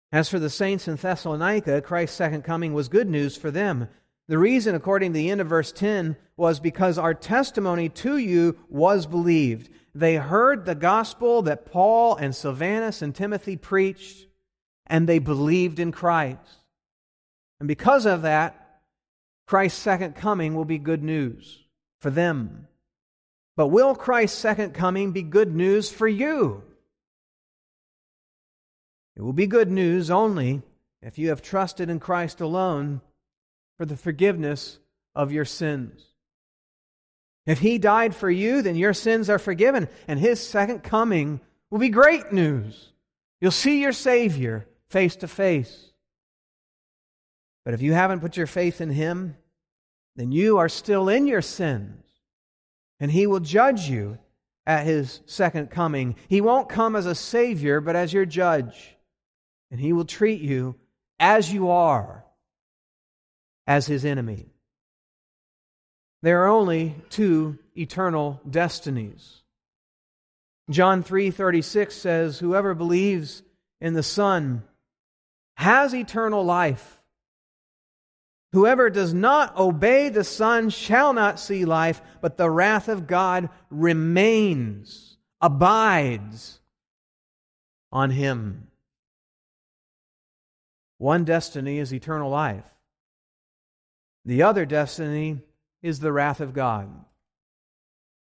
As 0.09 0.29
for 0.29 0.39
the 0.39 0.49
saints 0.49 0.87
in 0.87 0.95
Thessalonica, 0.95 1.81
Christ's 1.81 2.15
second 2.15 2.43
coming 2.43 2.73
was 2.73 2.87
good 2.87 3.09
news 3.09 3.35
for 3.35 3.51
them. 3.51 3.89
The 4.29 4.37
reason, 4.37 4.73
according 4.73 5.11
to 5.11 5.19
the 5.19 5.29
end 5.29 5.41
of 5.41 5.47
verse 5.47 5.73
10, 5.73 6.15
was 6.37 6.61
because 6.61 6.97
our 6.97 7.13
testimony 7.13 7.89
to 7.89 8.15
you 8.15 8.57
was 8.69 9.05
believed. 9.05 9.69
They 9.93 10.15
heard 10.15 10.63
the 10.63 10.75
gospel 10.75 11.41
that 11.41 11.65
Paul 11.65 12.15
and 12.15 12.33
Silvanus 12.33 13.01
and 13.01 13.13
Timothy 13.13 13.57
preached, 13.57 14.27
and 14.87 15.09
they 15.09 15.19
believed 15.19 15.77
in 15.77 15.91
Christ. 15.91 16.61
And 17.65 17.67
because 17.67 18.05
of 18.05 18.21
that, 18.21 18.81
Christ's 19.47 19.81
second 19.81 20.15
coming 20.15 20.53
will 20.53 20.65
be 20.65 20.77
good 20.77 21.01
news 21.01 21.63
for 21.99 22.11
them. 22.11 22.67
But 23.57 23.69
will 23.69 23.95
Christ's 23.95 24.37
second 24.37 24.75
coming 24.75 25.13
be 25.13 25.23
good 25.23 25.55
news 25.55 25.89
for 25.89 26.07
you? 26.07 26.61
It 29.15 29.23
will 29.23 29.33
be 29.33 29.47
good 29.47 29.71
news 29.71 30.11
only 30.11 30.61
if 31.01 31.17
you 31.17 31.29
have 31.29 31.41
trusted 31.41 31.89
in 31.89 31.99
Christ 31.99 32.39
alone 32.39 33.01
for 33.79 33.87
the 33.87 33.97
forgiveness 33.97 34.77
of 35.15 35.31
your 35.31 35.45
sins. 35.45 36.05
If 37.47 37.57
he 37.57 37.79
died 37.79 38.13
for 38.13 38.29
you, 38.29 38.61
then 38.61 38.75
your 38.75 38.93
sins 38.93 39.27
are 39.27 39.39
forgiven, 39.39 39.87
and 40.07 40.19
his 40.19 40.39
second 40.39 40.83
coming 40.83 41.41
will 41.71 41.79
be 41.79 41.89
great 41.89 42.31
news. 42.31 42.91
You'll 43.41 43.49
see 43.49 43.81
your 43.81 43.91
Savior 43.91 44.67
face 44.87 45.15
to 45.15 45.27
face. 45.27 45.93
But 47.65 47.73
if 47.73 47.81
you 47.81 47.93
haven't 47.93 48.21
put 48.21 48.37
your 48.37 48.47
faith 48.47 48.79
in 48.79 48.91
him, 48.91 49.35
then 50.15 50.31
you 50.31 50.59
are 50.59 50.69
still 50.69 51.09
in 51.09 51.27
your 51.27 51.41
sins, 51.41 52.05
and 52.99 53.11
he 53.11 53.27
will 53.27 53.41
judge 53.41 53.89
you 53.89 54.17
at 54.65 54.85
his 54.85 55.19
second 55.25 55.69
coming. 55.69 56.15
He 56.29 56.39
won't 56.39 56.69
come 56.69 56.95
as 56.95 57.05
a 57.05 57.15
Savior, 57.15 57.81
but 57.81 57.95
as 57.95 58.13
your 58.13 58.25
judge, 58.25 58.95
and 59.71 59.79
he 59.79 59.91
will 59.91 60.05
treat 60.05 60.41
you 60.41 60.75
as 61.19 61.51
you 61.51 61.69
are, 61.69 62.23
as 63.67 63.87
his 63.87 64.05
enemy. 64.05 64.53
There 66.21 66.43
are 66.43 66.47
only 66.47 66.95
two 67.09 67.57
eternal 67.75 68.39
destinies. 68.49 69.41
John 70.69 71.03
3:36 71.03 71.95
says, 71.95 72.39
"Whoever 72.39 72.73
believes 72.73 73.43
in 73.81 73.93
the 73.93 74.03
Son 74.03 74.63
has 75.57 75.93
eternal 75.93 76.43
life. 76.43 76.94
Whoever 78.55 78.89
does 78.89 79.13
not 79.13 79.57
obey 79.57 80.07
the 80.07 80.23
Son 80.23 80.69
shall 80.69 81.11
not 81.11 81.41
see 81.41 81.65
life, 81.65 82.01
but 82.21 82.37
the 82.37 82.49
wrath 82.49 82.87
of 82.87 83.05
God 83.05 83.49
remains, 83.69 85.17
abides 85.41 86.61
on 87.91 88.11
him." 88.11 88.71
One 90.99 91.25
destiny 91.25 91.79
is 91.79 91.93
eternal 91.93 92.29
life. 92.29 92.63
The 94.23 94.43
other 94.43 94.65
destiny 94.65 95.41
is 95.81 95.99
the 95.99 96.13
wrath 96.13 96.39
of 96.39 96.53
God. 96.53 97.03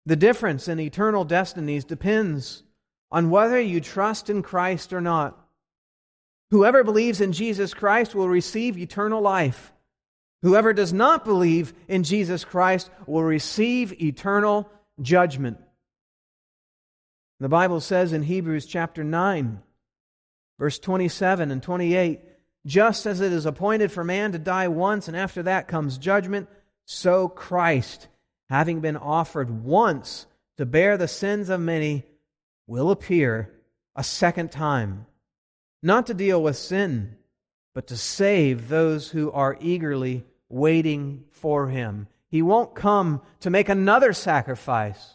The 0.07 0.17
difference 0.17 0.69
in 0.69 0.81
eternal 0.81 1.27
destinies 1.27 1.85
depends 1.85 2.63
on 3.11 3.29
whether 3.29 3.61
you 3.61 3.79
trust 3.83 4.31
in 4.31 4.43
Christ 4.43 4.91
or 4.95 5.03
not. 5.03 5.39
Whoever 6.51 6.83
believes 6.83 7.21
in 7.21 7.33
Jesus 7.33 7.75
Christ 7.75 8.15
will 8.15 8.31
receive 8.31 8.79
eternal 8.79 9.21
life. 9.21 9.73
Whoever 10.44 10.74
does 10.74 10.92
not 10.92 11.24
believe 11.24 11.72
in 11.88 12.02
Jesus 12.02 12.44
Christ 12.44 12.90
will 13.07 13.22
receive 13.22 13.98
eternal 14.02 14.70
judgment. 15.00 15.57
The 17.40 17.48
Bible 17.48 17.80
says 17.80 18.12
in 18.12 18.22
Hebrews 18.22 18.66
chapter 18.66 19.02
9, 19.02 19.62
verse 20.59 20.78
27 20.78 21.50
and 21.50 21.62
28 21.62 22.20
just 22.66 23.07
as 23.07 23.22
it 23.22 23.33
is 23.33 23.46
appointed 23.46 23.90
for 23.90 24.04
man 24.04 24.33
to 24.33 24.38
die 24.38 24.68
once, 24.68 25.09
and 25.09 25.16
after 25.16 25.42
that 25.44 25.66
comes 25.66 25.96
judgment, 25.96 26.46
so 26.85 27.26
Christ, 27.26 28.09
having 28.50 28.80
been 28.80 28.98
offered 28.98 29.64
once 29.64 30.26
to 30.59 30.66
bear 30.66 30.98
the 30.98 31.09
sins 31.09 31.48
of 31.48 31.61
many, 31.61 32.04
will 32.66 32.90
appear 32.90 33.50
a 33.96 34.04
second 34.04 34.52
time, 34.52 35.07
not 35.83 36.07
to 36.09 36.14
deal 36.14 36.42
with 36.42 36.57
sin, 36.57 37.16
but 37.74 37.87
to 37.87 37.96
save 37.96 38.68
those 38.68 39.09
who 39.09 39.33
are 39.33 39.57
eagerly 39.59 40.24
waiting 40.55 41.25
for 41.33 41.69
him. 41.69 42.07
He 42.29 42.40
won't 42.40 42.77
come 42.77 43.21
to 43.40 43.51
make 43.51 43.69
another 43.69 44.12
sacrifice. 44.12 45.14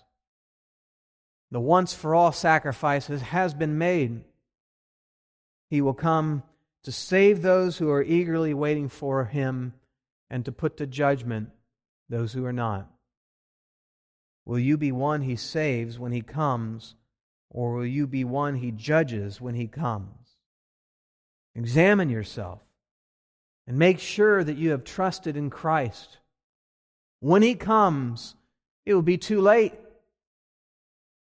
The 1.52 1.62
once 1.62 1.94
for 1.94 2.14
all 2.14 2.32
sacrifice 2.32 3.08
has 3.08 3.54
been 3.54 3.78
made. 3.78 4.24
He 5.70 5.82
will 5.82 5.94
come 5.94 6.44
to 6.84 6.92
save 6.92 7.42
those 7.42 7.78
who 7.78 7.90
are 7.90 8.04
eagerly 8.04 8.54
waiting 8.54 8.90
for 8.90 9.26
him 9.26 9.74
and 10.30 10.44
to 10.46 10.52
put 10.52 10.78
to 10.78 10.86
judgment 10.86 11.50
those 12.10 12.34
who 12.34 12.46
are 12.46 12.54
not? 12.54 12.90
Will 14.46 14.60
you 14.60 14.78
be 14.78 14.92
one 14.92 15.22
he 15.22 15.36
saves 15.36 15.98
when 15.98 16.12
he 16.12 16.22
comes, 16.22 16.96
or 17.50 17.74
will 17.74 17.86
you 17.86 18.08
be 18.08 18.24
one 18.24 18.56
he 18.56 18.72
judges 18.72 19.40
when 19.40 19.56
he 19.56 19.68
comes? 19.68 20.38
Examine 21.56 22.10
yourself 22.10 22.62
and 23.70 23.78
make 23.78 24.00
sure 24.00 24.44
that 24.44 24.58
you 24.58 24.72
have 24.72 24.84
trusted 24.84 25.38
in 25.38 25.52
Christ. 25.52 26.18
When 27.20 27.44
he 27.44 27.54
comes, 27.54 28.36
it 28.84 28.96
will 28.96 29.04
be 29.04 29.20
too 29.20 29.42
late. 29.42 29.74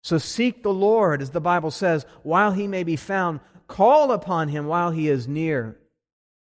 So 0.02 0.16
seek 0.16 0.62
the 0.62 0.72
Lord, 0.72 1.20
as 1.20 1.30
the 1.30 1.42
Bible 1.42 1.70
says, 1.70 2.06
while 2.22 2.52
he 2.52 2.66
may 2.66 2.84
be 2.84 2.96
found. 2.96 3.40
Call 3.68 4.12
upon 4.12 4.48
him 4.48 4.66
while 4.66 4.90
he 4.90 5.10
is 5.10 5.28
near. 5.28 5.78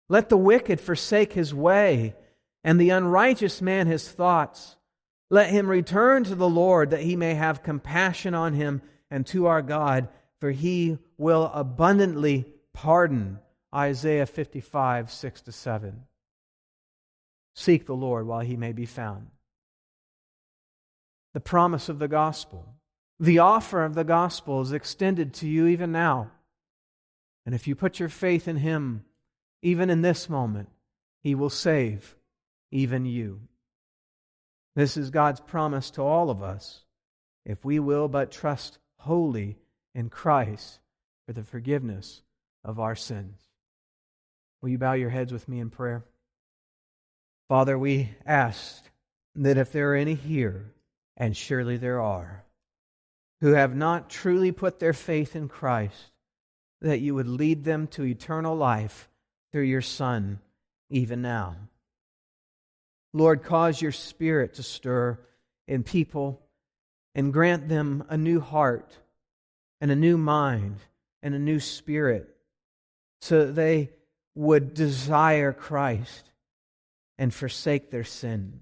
Let 0.08 0.28
the 0.28 0.36
wicked 0.36 0.80
forsake 0.80 1.32
his 1.32 1.52
way 1.52 2.14
and 2.62 2.80
the 2.80 2.90
unrighteous 2.90 3.60
man 3.60 3.88
his 3.88 4.08
thoughts. 4.08 4.76
Let 5.30 5.50
him 5.50 5.66
return 5.66 6.22
to 6.24 6.36
the 6.36 6.48
Lord 6.48 6.90
that 6.90 7.02
he 7.02 7.16
may 7.16 7.34
have 7.34 7.64
compassion 7.64 8.34
on 8.34 8.52
him 8.52 8.82
and 9.10 9.26
to 9.26 9.46
our 9.46 9.62
God, 9.62 10.08
for 10.38 10.52
he 10.52 10.98
will 11.18 11.50
abundantly 11.52 12.46
pardon. 12.72 13.40
Isaiah 13.74 14.26
55, 14.26 15.10
6 15.10 15.40
to 15.42 15.52
7. 15.52 16.02
Seek 17.54 17.86
the 17.86 17.94
Lord 17.94 18.26
while 18.26 18.40
he 18.40 18.56
may 18.56 18.72
be 18.72 18.86
found. 18.86 19.28
The 21.34 21.40
promise 21.40 21.88
of 21.88 21.98
the 21.98 22.08
gospel, 22.08 22.74
the 23.18 23.38
offer 23.38 23.84
of 23.84 23.94
the 23.94 24.04
gospel 24.04 24.60
is 24.60 24.72
extended 24.72 25.32
to 25.34 25.48
you 25.48 25.66
even 25.66 25.92
now. 25.92 26.30
And 27.46 27.54
if 27.54 27.66
you 27.66 27.74
put 27.74 27.98
your 27.98 28.08
faith 28.08 28.46
in 28.46 28.56
him, 28.56 29.04
even 29.62 29.90
in 29.90 30.02
this 30.02 30.28
moment, 30.28 30.68
he 31.22 31.34
will 31.34 31.50
save 31.50 32.16
even 32.70 33.06
you. 33.06 33.40
This 34.74 34.96
is 34.96 35.10
God's 35.10 35.40
promise 35.40 35.90
to 35.92 36.02
all 36.02 36.30
of 36.30 36.42
us 36.42 36.84
if 37.44 37.64
we 37.64 37.78
will 37.78 38.08
but 38.08 38.30
trust 38.30 38.78
wholly 38.98 39.58
in 39.94 40.08
Christ 40.08 40.80
for 41.26 41.32
the 41.32 41.42
forgiveness 41.42 42.22
of 42.64 42.78
our 42.78 42.94
sins. 42.94 43.51
Will 44.62 44.68
you 44.68 44.78
bow 44.78 44.92
your 44.92 45.10
heads 45.10 45.32
with 45.32 45.48
me 45.48 45.58
in 45.58 45.70
prayer? 45.70 46.04
Father, 47.48 47.76
we 47.76 48.10
ask 48.24 48.82
that 49.34 49.58
if 49.58 49.72
there 49.72 49.92
are 49.92 49.96
any 49.96 50.14
here, 50.14 50.72
and 51.16 51.36
surely 51.36 51.76
there 51.76 52.00
are, 52.00 52.44
who 53.40 53.52
have 53.52 53.74
not 53.74 54.08
truly 54.08 54.52
put 54.52 54.78
their 54.78 54.92
faith 54.92 55.34
in 55.34 55.48
Christ, 55.48 56.12
that 56.80 57.00
you 57.00 57.14
would 57.14 57.26
lead 57.26 57.64
them 57.64 57.88
to 57.88 58.04
eternal 58.04 58.56
life 58.56 59.08
through 59.50 59.64
your 59.64 59.82
Son, 59.82 60.38
even 60.88 61.22
now. 61.22 61.56
Lord, 63.12 63.42
cause 63.42 63.82
your 63.82 63.92
spirit 63.92 64.54
to 64.54 64.62
stir 64.62 65.18
in 65.66 65.82
people 65.82 66.40
and 67.14 67.32
grant 67.32 67.68
them 67.68 68.04
a 68.08 68.16
new 68.16 68.40
heart 68.40 68.96
and 69.80 69.90
a 69.90 69.96
new 69.96 70.16
mind 70.16 70.76
and 71.22 71.34
a 71.34 71.38
new 71.38 71.60
spirit 71.60 72.34
so 73.20 73.46
that 73.46 73.54
they 73.54 73.90
would 74.34 74.74
desire 74.74 75.52
Christ 75.52 76.30
and 77.18 77.32
forsake 77.32 77.90
their 77.90 78.04
sin. 78.04 78.60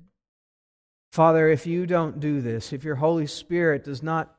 Father, 1.13 1.49
if 1.49 1.67
you 1.67 1.87
don't 1.87 2.21
do 2.21 2.41
this, 2.41 2.73
if 2.73 2.85
your 2.85 2.97
Holy 2.97 3.27
Spirit 3.27 3.85
does 3.85 4.03
not 4.03 4.35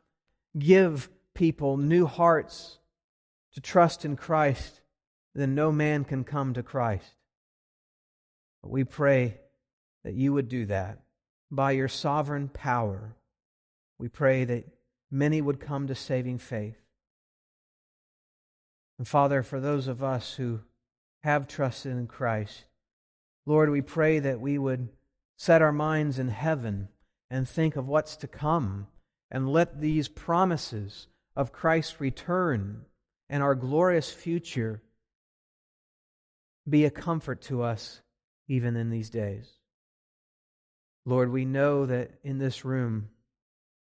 give 0.58 1.10
people 1.34 1.78
new 1.78 2.06
hearts 2.06 2.80
to 3.54 3.62
trust 3.62 4.06
in 4.06 4.16
Christ, 4.16 4.82
then 5.34 5.56
no 5.56 5.72
man 5.72 6.04
can 6.04 6.24
come 6.24 6.54
to 6.54 6.64
Christ. 6.64 7.16
But 8.62 8.72
we 8.72 8.84
pray 8.84 9.40
that 10.04 10.14
you 10.14 10.34
would 10.34 10.50
do 10.50 10.66
that 10.68 11.00
by 11.50 11.72
your 11.72 11.88
sovereign 11.88 12.48
power. 12.48 13.16
We 13.98 14.08
pray 14.08 14.46
that 14.46 14.66
many 15.10 15.42
would 15.42 15.60
come 15.60 15.88
to 15.88 15.96
saving 15.96 16.38
faith. 16.38 16.78
And 18.98 19.08
Father, 19.08 19.44
for 19.44 19.60
those 19.60 19.88
of 19.88 20.04
us 20.04 20.36
who 20.36 20.62
have 21.24 21.48
trusted 21.48 21.92
in 21.94 22.08
Christ, 22.08 22.66
Lord, 23.46 23.70
we 23.70 23.82
pray 23.82 24.20
that 24.20 24.40
we 24.40 24.58
would 24.58 24.90
set 25.38 25.62
our 25.62 25.72
minds 25.72 26.20
in 26.20 26.28
heaven 26.28 26.90
and 27.30 27.48
think 27.48 27.76
of 27.76 27.88
what's 27.88 28.16
to 28.18 28.28
come 28.28 28.88
and 29.32 29.50
let 29.50 29.82
these 29.82 30.08
promises 30.08 31.08
of 31.36 31.52
Christ's 31.52 32.00
return 32.00 32.86
and 33.30 33.42
our 33.42 33.56
glorious 33.56 34.12
future 34.12 34.82
be 36.70 36.86
a 36.86 36.92
comfort 36.92 37.42
to 37.42 37.64
us 37.64 38.02
even 38.48 38.76
in 38.76 38.90
these 38.90 39.10
days. 39.10 39.50
Lord, 41.06 41.32
we 41.32 41.46
know 41.46 41.86
that 41.86 42.12
in 42.24 42.38
this 42.38 42.64
room, 42.64 43.10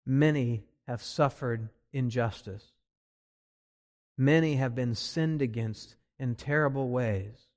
many 0.06 0.64
have 0.88 1.02
suffered 1.02 1.70
injustice. 1.94 2.74
Many 4.18 4.56
have 4.56 4.76
been 4.76 4.96
sinned 4.96 5.42
against 5.42 5.96
in 6.20 6.36
terrible 6.36 6.90
ways. 6.90 7.48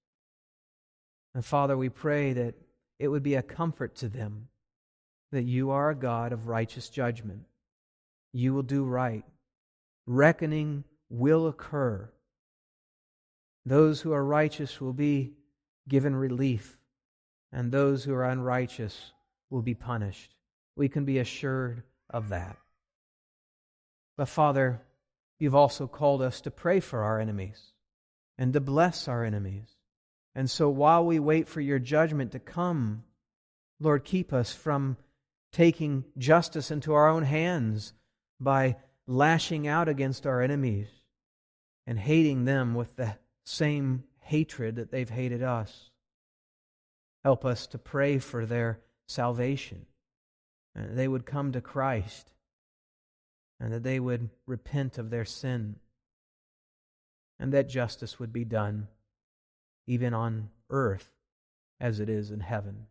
And 1.35 1.45
Father, 1.45 1.77
we 1.77 1.89
pray 1.89 2.33
that 2.33 2.55
it 2.99 3.09
would 3.09 3.23
be 3.23 3.35
a 3.35 3.43
comfort 3.43 3.95
to 3.97 4.09
them 4.09 4.49
that 5.33 5.45
you 5.45 5.71
are 5.71 5.91
a 5.91 5.95
God 5.95 6.33
of 6.33 6.49
righteous 6.49 6.89
judgment. 6.89 7.43
You 8.33 8.53
will 8.53 8.63
do 8.63 8.85
right. 8.85 9.25
Reckoning 10.07 10.85
will 11.09 11.47
occur. 11.47 12.11
Those 13.65 14.01
who 14.01 14.13
are 14.13 14.25
righteous 14.25 14.81
will 14.81 14.93
be 14.93 15.35
given 15.89 16.17
relief, 16.17 16.79
and 17.53 17.71
those 17.71 18.05
who 18.05 18.15
are 18.15 18.25
unrighteous 18.25 19.13
will 19.51 19.63
be 19.63 19.75
punished. 19.75 20.35
We 20.77 20.89
can 20.89 21.05
be 21.05 21.19
assured 21.19 21.83
of 22.09 22.31
that. 22.31 22.57
But 24.17 24.29
Father, 24.29 24.83
you've 25.39 25.55
also 25.55 25.87
called 25.87 26.23
us 26.23 26.41
to 26.43 26.51
pray 26.51 26.81
for 26.81 27.03
our 27.03 27.21
enemies 27.21 27.73
and 28.41 28.55
to 28.55 28.61
bless 28.61 29.07
our 29.07 29.23
enemies. 29.23 29.77
And 30.35 30.51
so 30.51 30.71
while 30.71 31.05
we 31.05 31.19
wait 31.21 31.47
for 31.47 31.61
your 31.61 31.79
judgment 31.79 32.33
to 32.33 32.39
come, 32.39 33.05
Lord, 33.79 34.03
keep 34.03 34.33
us 34.33 34.53
from 34.53 34.97
taking 35.53 36.05
justice 36.17 36.71
into 36.71 36.95
our 36.95 37.07
own 37.07 37.23
hands 37.23 37.93
by 38.41 38.77
lashing 39.07 39.69
out 39.69 39.89
against 39.89 40.27
our 40.27 40.41
enemies 40.41 40.89
and 41.87 41.99
hating 41.99 42.47
them 42.47 42.75
with 42.75 42.97
the 42.97 43.19
same 43.45 44.05
hatred 44.21 44.77
that 44.77 44.91
they've 44.91 45.11
hated 45.11 45.43
us. 45.43 45.91
Help 47.23 47.45
us 47.45 47.67
to 47.67 47.79
pray 47.79 48.19
for 48.19 48.47
their 48.47 48.81
salvation, 49.07 49.85
and 50.75 50.89
that 50.89 50.97
they 50.97 51.09
would 51.09 51.27
come 51.27 51.53
to 51.53 51.61
Christ, 51.61 52.33
and 53.59 53.73
that 53.73 53.83
they 53.83 54.01
would 54.01 54.31
repent 54.47 54.97
of 54.97 55.11
their 55.11 55.27
sin, 55.27 55.77
and 57.41 57.53
that 57.53 57.69
justice 57.69 58.21
would 58.21 58.33
be 58.33 58.45
done 58.45 58.87
even 59.87 60.13
on 60.13 60.51
earth 60.69 61.11
as 61.81 61.99
it 61.99 62.09
is 62.09 62.31
in 62.31 62.41
heaven. 62.41 62.87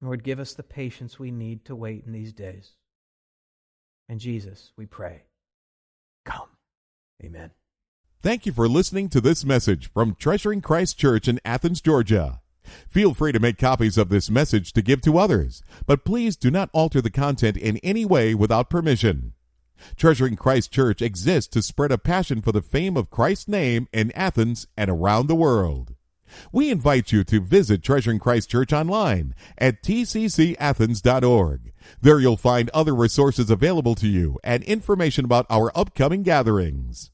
Lord, 0.00 0.22
give 0.22 0.38
us 0.38 0.54
the 0.54 0.62
patience 0.62 1.18
we 1.18 1.30
need 1.30 1.64
to 1.66 1.76
wait 1.76 2.04
in 2.06 2.12
these 2.12 2.32
days. 2.32 2.70
And 4.08 4.20
Jesus, 4.20 4.72
we 4.76 4.86
pray, 4.86 5.24
come. 6.24 6.48
Amen. 7.22 7.50
Thank 8.22 8.46
you 8.46 8.52
for 8.52 8.68
listening 8.68 9.08
to 9.10 9.20
this 9.20 9.44
message 9.44 9.92
from 9.92 10.14
Treasuring 10.14 10.60
Christ 10.60 10.98
Church 10.98 11.26
in 11.26 11.40
Athens, 11.44 11.80
Georgia. 11.80 12.40
Feel 12.88 13.14
free 13.14 13.32
to 13.32 13.40
make 13.40 13.58
copies 13.58 13.98
of 13.98 14.08
this 14.08 14.30
message 14.30 14.72
to 14.74 14.82
give 14.82 15.00
to 15.02 15.18
others, 15.18 15.62
but 15.86 16.04
please 16.04 16.36
do 16.36 16.50
not 16.50 16.70
alter 16.72 17.00
the 17.00 17.10
content 17.10 17.56
in 17.56 17.78
any 17.78 18.04
way 18.04 18.34
without 18.34 18.70
permission. 18.70 19.32
Treasuring 19.96 20.36
Christ 20.36 20.72
Church 20.72 21.02
exists 21.02 21.50
to 21.52 21.62
spread 21.62 21.92
a 21.92 21.98
passion 21.98 22.40
for 22.42 22.52
the 22.52 22.62
fame 22.62 22.96
of 22.96 23.10
Christ's 23.10 23.48
name 23.48 23.88
in 23.92 24.12
Athens 24.12 24.66
and 24.76 24.90
around 24.90 25.26
the 25.26 25.34
world. 25.34 25.94
We 26.52 26.70
invite 26.70 27.12
you 27.12 27.24
to 27.24 27.40
visit 27.40 27.82
Treasuring 27.82 28.18
Christ 28.18 28.50
Church 28.50 28.72
online 28.72 29.34
at 29.58 29.82
tccathens.org. 29.82 31.72
There 32.00 32.20
you'll 32.20 32.36
find 32.36 32.70
other 32.70 32.94
resources 32.94 33.50
available 33.50 33.94
to 33.96 34.06
you 34.06 34.38
and 34.44 34.62
information 34.64 35.24
about 35.24 35.46
our 35.50 35.72
upcoming 35.76 36.22
gatherings. 36.22 37.10